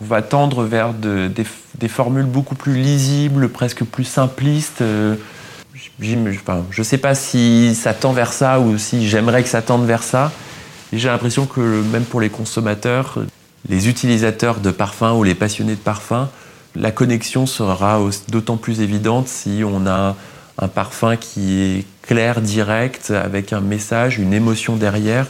On 0.00 0.06
va 0.06 0.22
tendre 0.22 0.64
vers 0.64 0.92
des, 0.92 1.88
formules 1.88 2.26
beaucoup 2.26 2.56
plus 2.56 2.74
lisibles, 2.74 3.48
presque 3.48 3.84
plus 3.84 4.02
simplistes. 4.02 4.82
Euh, 4.82 5.14
je 6.00 6.16
ne 6.16 6.82
sais 6.82 6.98
pas 6.98 7.14
si 7.14 7.76
ça 7.76 7.94
tend 7.94 8.12
vers 8.12 8.32
ça 8.32 8.58
ou 8.58 8.76
si 8.76 9.08
j'aimerais 9.08 9.44
que 9.44 9.48
ça 9.48 9.62
tende 9.62 9.86
vers 9.86 10.02
ça. 10.02 10.32
J'ai 10.92 11.06
l'impression 11.06 11.46
que 11.46 11.60
même 11.60 12.04
pour 12.04 12.20
les 12.20 12.28
consommateurs, 12.28 13.20
les 13.68 13.88
utilisateurs 13.88 14.58
de 14.58 14.72
parfums 14.72 15.14
ou 15.16 15.22
les 15.22 15.36
passionnés 15.36 15.76
de 15.76 15.80
parfums, 15.80 16.26
la 16.76 16.90
connexion 16.90 17.46
sera 17.46 18.00
d'autant 18.28 18.56
plus 18.56 18.80
évidente 18.80 19.28
si 19.28 19.62
on 19.64 19.86
a 19.86 20.16
un 20.58 20.68
parfum 20.68 21.16
qui 21.16 21.60
est 21.60 21.84
clair, 22.02 22.40
direct, 22.40 23.10
avec 23.10 23.52
un 23.52 23.60
message, 23.60 24.18
une 24.18 24.32
émotion 24.32 24.76
derrière, 24.76 25.26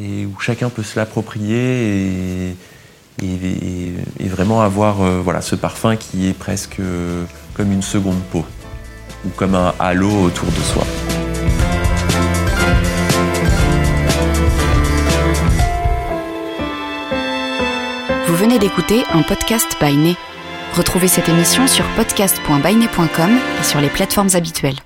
et 0.00 0.26
où 0.26 0.38
chacun 0.40 0.68
peut 0.68 0.82
se 0.82 0.98
l'approprier 0.98 2.54
et, 3.22 4.28
vraiment 4.28 4.62
avoir 4.62 5.02
euh, 5.02 5.20
voilà, 5.22 5.42
ce 5.42 5.54
parfum 5.54 5.94
qui 5.96 6.26
est 6.26 6.32
presque 6.32 6.80
euh, 6.80 7.24
comme 7.54 7.70
une 7.70 7.82
seconde 7.82 8.20
peau, 8.32 8.44
ou 9.24 9.28
comme 9.36 9.54
un 9.54 9.74
halo 9.78 10.08
autour 10.08 10.48
de 10.48 10.60
soi. 10.60 10.84
Vous 18.26 18.36
venez 18.36 18.58
d'écouter 18.58 19.04
un 19.12 19.22
podcast 19.22 19.76
by 19.80 20.16
Retrouvez 20.74 21.08
cette 21.08 21.28
émission 21.28 21.66
sur 21.66 21.84
podcast.bainet.com 21.96 23.30
et 23.60 23.64
sur 23.64 23.80
les 23.80 23.90
plateformes 23.90 24.30
habituelles. 24.34 24.78